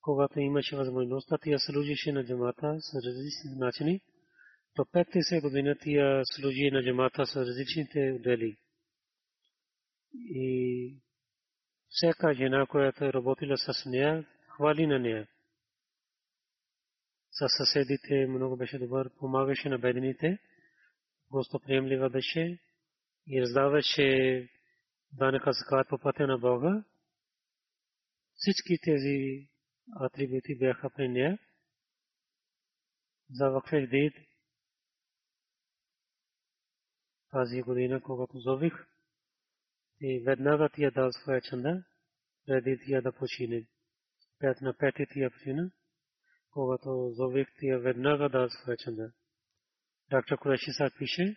когато 0.00 0.40
имаше 0.40 0.76
възможността, 0.76 1.38
тя 1.38 1.58
служише 1.58 2.12
на 2.12 2.24
джамата 2.24 2.76
с 2.80 2.94
различни 2.94 3.56
начини. 3.56 4.00
То 4.74 4.84
50 4.84 5.42
години 5.42 5.74
тя 5.80 6.22
служи 6.24 6.70
на 6.70 6.82
джамата 6.82 7.26
с 7.26 7.36
различните 7.36 8.12
отдели. 8.12 8.56
И 10.14 10.98
всяка 11.88 12.34
жена, 12.34 12.66
която 12.66 13.04
е 13.04 13.12
работила 13.12 13.56
с 13.56 13.86
нея, 13.86 14.26
хвали 14.48 14.86
на 14.86 14.98
нея. 14.98 15.28
С 17.30 17.46
съседите 17.48 18.26
много 18.26 18.56
беше 18.56 18.78
добър, 18.78 19.10
помагаше 19.18 19.68
на 19.68 19.78
бедните, 19.78 20.38
гостоприемлива 21.30 22.10
беше 22.10 22.58
и 23.26 23.40
раздаваше 23.40 24.48
данъка 25.12 25.52
закат 25.52 25.88
по 25.88 25.98
пътя 25.98 26.26
на 26.26 26.38
Бога. 26.38 26.84
Всички 28.34 28.78
тези 28.82 29.48
атрибути 30.00 30.58
бяха 30.58 30.90
при 30.90 31.08
нея. 31.08 31.38
За 33.30 33.50
вакфе 33.50 33.86
дейт 33.86 34.14
тази 37.30 37.62
година, 37.62 38.00
когато 38.02 38.38
зових, 38.38 38.86
и 40.00 40.22
веднага 40.26 40.68
тя 40.76 40.90
дал 40.90 41.12
своя 41.12 41.40
чанда, 41.40 41.84
преди 42.46 42.78
тя 42.86 43.00
да 43.00 43.12
почине. 43.12 43.66
Пет 44.38 44.60
на 44.60 44.74
пети 44.76 45.06
тя 45.14 45.30
почина, 45.30 45.70
когато 46.50 47.10
зових 47.10 47.48
тя 47.60 47.78
веднага 47.78 48.28
дал 48.28 48.48
своя 48.50 48.76
чанда. 48.76 49.12
Доктор 50.10 50.38
Курешиса 50.38 50.90
пише, 50.98 51.36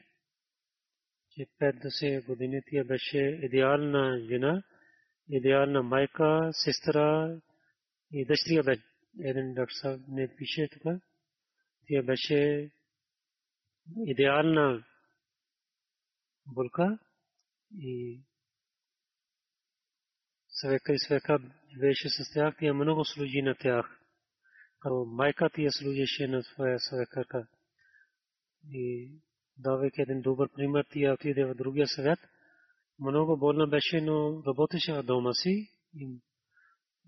че 1.32 1.45
50 1.62 2.26
години 2.26 2.62
тя 2.72 2.84
беше 2.84 3.18
идеална 3.18 4.20
жена, 4.30 4.64
идеална 5.30 5.84
майка, 5.84 6.49
сестра 6.53 7.38
и 8.11 8.25
дъщеря 8.25 8.63
бе. 8.63 8.78
Един 9.23 9.53
доктор 9.53 9.99
не 10.07 10.36
пише 10.36 10.69
тук. 10.71 11.01
Тя 11.88 12.03
беше 12.03 12.71
идеална 14.05 14.86
булка 16.45 16.99
и 17.71 18.21
свека 20.49 20.93
и 20.93 20.99
свека 20.99 21.39
беше 21.80 22.09
с 22.09 22.34
тях, 22.34 22.55
тя 22.59 22.73
много 22.73 23.05
служи 23.05 23.41
на 23.41 23.55
тях. 23.55 23.99
Като 24.80 25.05
майка 25.05 25.49
тя 25.49 25.71
служеше 25.71 26.28
на 26.28 26.43
своя 26.43 26.80
свекърка. 26.80 27.47
И 28.71 29.11
давайки 29.57 30.01
един 30.01 30.21
добър 30.21 30.49
пример, 30.55 30.86
тя 30.89 31.13
отиде 31.13 31.45
в 31.45 31.55
другия 31.55 31.88
свят. 31.88 32.19
Много 33.00 33.38
болна 33.38 33.68
беше, 33.68 34.02
но 34.02 34.43
работеше 34.48 34.93
в 34.93 35.04
дома 35.04 35.34
си 35.34 35.72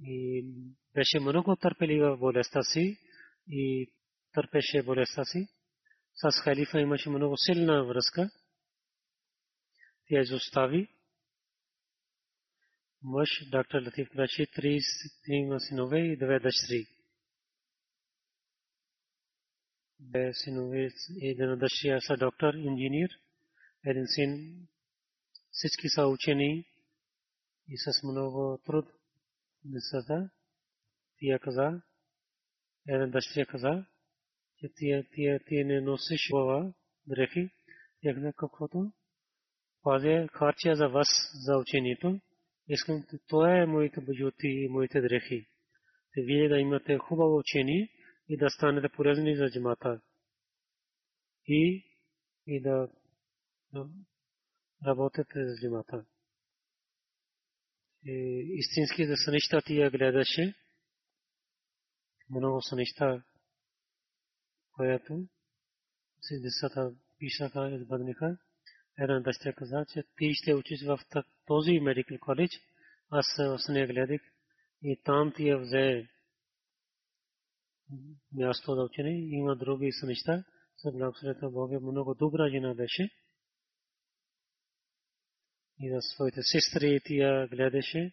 и, 0.02 0.46
беше 0.94 1.20
много 1.20 1.56
търпелива 1.56 2.16
в 2.16 2.20
болестта 2.20 2.64
си 2.64 2.98
и 3.48 3.92
търпеше 4.34 4.84
болестта 4.84 5.26
си. 5.26 5.48
С 6.14 6.42
халифа 6.42 6.80
имаше 6.80 7.10
много 7.10 7.38
силна 7.38 7.86
връзка. 7.86 8.30
Тя 10.08 10.20
изостави. 10.20 10.88
Мъж, 13.04 13.30
доктор 13.52 13.82
Латиф 13.82 14.10
Краши, 14.10 14.46
33 14.46 15.70
синове 15.70 16.00
и 16.00 16.18
две 16.18 16.40
дъщери. 16.40 16.88
Две 20.00 20.34
синове 20.34 20.90
и 21.22 21.36
дъщеря 21.36 22.02
са 22.02 22.18
доктор, 22.18 22.54
инженер. 22.54 23.10
Един 23.86 24.06
син, 24.08 24.68
всички 25.52 25.90
са 25.90 26.08
учени 26.08 26.66
и 27.68 27.78
с 27.78 28.04
много 28.04 28.60
труд 28.66 28.86
децата. 29.66 30.30
Тия 31.18 31.40
каза, 31.40 31.82
една 32.88 33.08
дъщеря 33.08 33.46
каза, 33.46 33.86
че 34.58 34.70
тия, 34.76 35.10
тия, 35.10 35.40
тия 35.48 35.66
не 35.66 35.82
носиш 35.82 36.30
глава, 36.32 36.74
дрехи. 37.08 37.50
Тя 38.02 38.14
каза 38.14 38.34
каквото. 38.34 38.92
Пазя 39.82 40.28
харчия 40.34 40.76
за 40.76 40.88
вас, 40.88 41.08
за 41.46 41.58
учението. 41.58 42.20
Искам, 42.68 43.04
това 43.28 43.58
е 43.58 43.66
моите 43.66 44.02
баджути 44.02 44.48
и 44.48 44.70
моите 44.70 45.02
дрехи. 45.02 45.48
Те 46.14 46.22
вие 46.22 46.50
да 46.50 46.60
имате 46.60 46.98
хубаво 46.98 47.38
учение 47.38 47.90
и 48.30 48.38
да 48.38 48.50
станете 48.50 48.90
полезни 48.90 49.36
за 49.36 49.50
джамата. 49.52 50.02
И, 51.48 51.86
и 52.48 52.62
да, 52.62 52.90
да 54.82 54.90
работите 54.90 55.46
за 55.46 55.62
джамата. 55.62 56.06
Истински 58.54 59.06
да 59.06 59.18
са 59.18 59.32
неща 59.32 59.62
тия 59.62 59.92
гледаше. 59.92 60.54
Много 62.30 62.62
са 62.62 62.76
неща, 62.76 63.24
което 64.72 65.28
си 66.22 66.42
децата 66.42 66.96
пишаха, 67.20 67.70
избъдниха. 67.70 68.38
Една 68.98 69.20
дъщеря 69.20 69.54
каза, 69.54 69.86
че 69.94 70.04
ти 70.18 70.34
ще 70.34 70.54
учиш 70.54 70.86
в 70.86 71.00
този 71.46 71.80
медикал 71.80 72.18
коледж. 72.20 72.52
Аз 73.10 73.26
в 73.38 73.60
нея 73.70 73.88
гледах 73.88 74.22
и 74.82 75.02
там 75.04 75.34
ти 75.36 75.48
я 75.48 75.58
взе 75.58 76.08
място 78.34 78.76
да 78.76 78.84
учене. 78.84 79.10
Има 79.10 79.56
други 79.56 79.92
неща. 80.04 80.44
За 80.84 80.92
благословията 80.92 81.50
Бога 81.50 81.80
много 81.80 82.14
добра 82.14 82.50
жена 82.50 82.76
беше. 82.76 83.10
И 85.80 85.90
за 85.90 86.02
своите 86.02 86.42
сестри 86.44 87.00
тия 87.06 87.48
гледаше. 87.48 88.12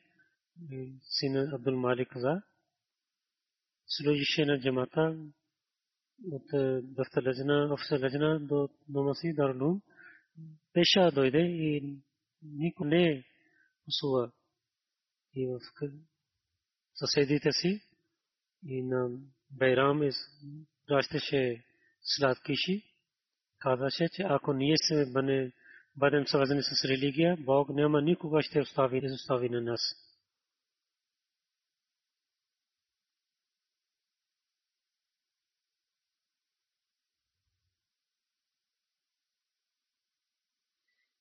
Сина 1.03 1.51
Абдул 1.53 1.77
Малик 1.77 2.09
каза. 2.09 2.43
Служише 3.87 4.45
на 4.45 4.61
джамата 4.61 5.17
от 6.33 6.43
дъфтар 6.95 7.23
лежна, 7.23 7.69
офисър 7.73 8.01
лежна 8.01 8.41
до 8.41 8.69
дома 8.89 9.15
си, 9.15 9.35
Дарлум. 9.35 9.83
Пеша 10.73 11.11
дойде 11.15 11.39
и 11.39 11.97
никой 12.43 12.89
не 12.89 13.25
усува. 13.89 14.33
И 15.35 15.47
в 15.47 15.61
съседите 16.95 17.53
си 17.53 17.81
и 18.67 18.83
на 18.83 19.09
Байрам 19.51 20.11
растеше 20.91 21.65
сладкиши. 22.03 22.83
Казаше, 23.59 24.09
че 24.13 24.23
ако 24.23 24.53
ние 24.53 24.75
се 24.77 25.13
бъдем 25.13 25.53
свързани 26.27 26.63
с 26.63 26.85
религия, 26.85 27.37
Бог 27.41 27.69
няма 27.69 28.03
никога 28.03 28.43
ще 28.43 28.61
остави, 28.61 29.01
остави 29.13 29.49
на 29.49 29.61
нас. 29.61 29.81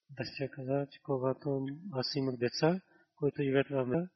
Дъщеря 0.10 0.50
каза, 0.50 0.88
че 0.92 1.00
когато 1.04 1.68
аз 1.92 2.16
имах 2.16 2.36
деца, 2.38 2.82
които 3.16 3.44
живеят 3.44 3.68
в 3.68 3.80
Америка, 3.80 4.10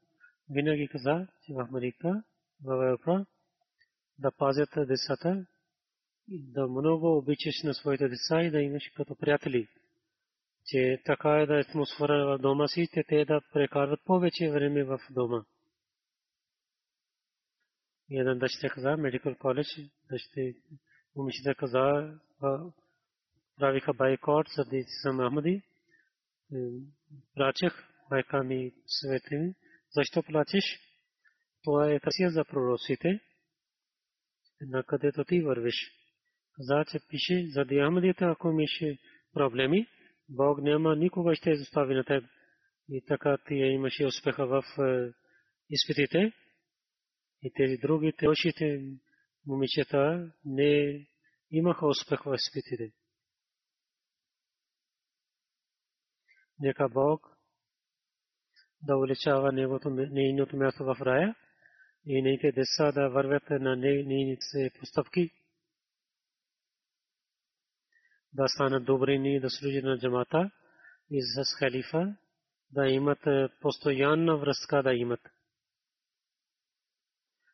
винаги 0.50 0.88
каза, 0.88 1.28
че 1.46 1.54
в 1.54 1.60
Америка, 1.60 2.24
в 2.64 2.74
Европа, 2.74 3.26
да 4.18 4.32
пазят 4.32 4.70
децата, 4.76 5.46
да 6.28 6.68
много 6.68 7.18
обичаш 7.18 7.64
на 7.64 7.74
своите 7.74 8.08
деца 8.08 8.42
и 8.42 8.52
да 8.52 8.62
имаш 8.62 8.84
като 8.96 9.16
приятели. 9.16 9.68
Че 10.72 11.02
така 11.06 11.30
е 11.30 11.46
да 11.46 11.60
атмосфера 11.60 12.26
в 12.26 12.42
дома 12.42 12.68
си, 12.68 12.88
те, 12.94 13.04
те 13.04 13.26
да 13.26 13.42
прекарват 13.54 14.00
повече 14.06 14.52
време 14.52 14.84
в 14.84 15.00
дома. 15.10 15.44
Един 18.12 18.40
дъщеря 18.40 18.74
каза, 18.74 18.98
медикал 18.98 19.36
коледж, 19.36 19.68
дъщеря 20.10 20.54
момичета 21.16 21.56
каза, 21.56 22.20
правиха 23.58 23.94
байкот 23.94 24.48
за 24.56 24.66
деца 24.66 25.14
Махмади, 25.14 25.62
плачех, 27.34 27.74
майка 28.12 28.44
ми 28.44 28.74
съвети 28.86 29.36
ми, 29.36 29.54
защо 29.92 30.24
плачеш? 30.24 30.64
Това 31.64 31.92
е 31.92 32.00
търсия 32.00 32.32
за 32.32 32.46
пророците, 32.46 33.20
на 34.62 34.84
където 34.84 35.24
ти 35.24 35.42
вървиш. 35.42 35.92
Каза, 36.56 36.86
че 36.92 37.00
пише, 37.10 37.48
за 37.48 37.66
Диамадите, 37.66 38.24
ако 38.24 38.50
имаше 38.50 38.98
проблеми, 39.34 39.88
Бог 40.30 40.62
няма 40.62 40.96
никога 40.96 41.36
ще 41.36 41.50
изостави 41.50 41.96
на 41.96 42.04
теб. 42.04 42.24
И 42.90 43.02
така 43.08 43.38
ти 43.48 43.54
имаше 43.54 44.06
успеха 44.06 44.48
в 44.48 44.64
изпитите. 45.70 46.32
И 47.42 47.52
тези 47.54 47.78
другите, 47.78 48.28
лошите 48.28 48.82
момичета 49.46 50.32
не 50.46 51.06
имаха 51.52 51.88
успех 51.88 52.24
в 52.24 52.36
изпитите. 52.36 52.92
Нека 56.60 56.90
Бог 56.90 57.38
да 58.82 58.98
увеличава 58.98 59.52
нейното 60.12 60.58
място 60.58 60.84
в 60.84 60.98
рая 61.02 61.36
и 62.06 62.22
нейните 62.22 62.52
деца 62.52 62.92
да 62.92 63.10
вървят 63.10 63.50
на 63.50 63.76
нейните 63.76 64.72
постъпки, 64.80 65.32
да 68.34 68.48
станат 68.48 68.86
добрини, 68.86 69.40
да 69.40 69.50
служат 69.50 69.84
на 69.84 70.00
джамата 70.00 70.52
и 71.12 71.22
с 71.22 71.56
халифа, 71.60 72.16
да 72.72 72.88
имат 72.88 73.20
постоянна 73.62 74.38
връзка 74.38 74.84
да 74.84 74.94
имат. 74.94 75.22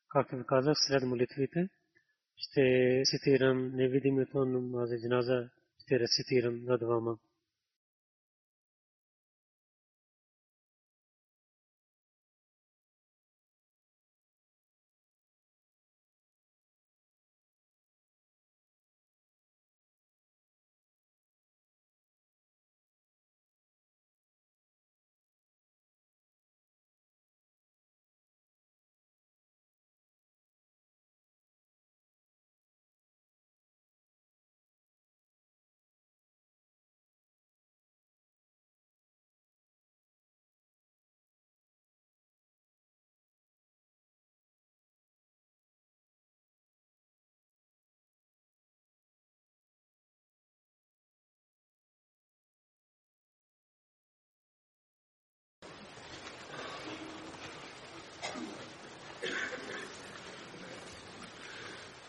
Както 0.09 0.35
ви 0.35 0.43
казах, 0.47 0.77
след 0.87 1.03
молитвите 1.03 1.69
ще 2.37 3.01
цитирам 3.05 3.75
невидимото 3.75 4.45
намази 4.45 4.95
джиназа, 5.01 5.49
ще 5.83 5.99
рецитирам 5.99 6.61
за 6.65 6.77
двама. 6.77 7.17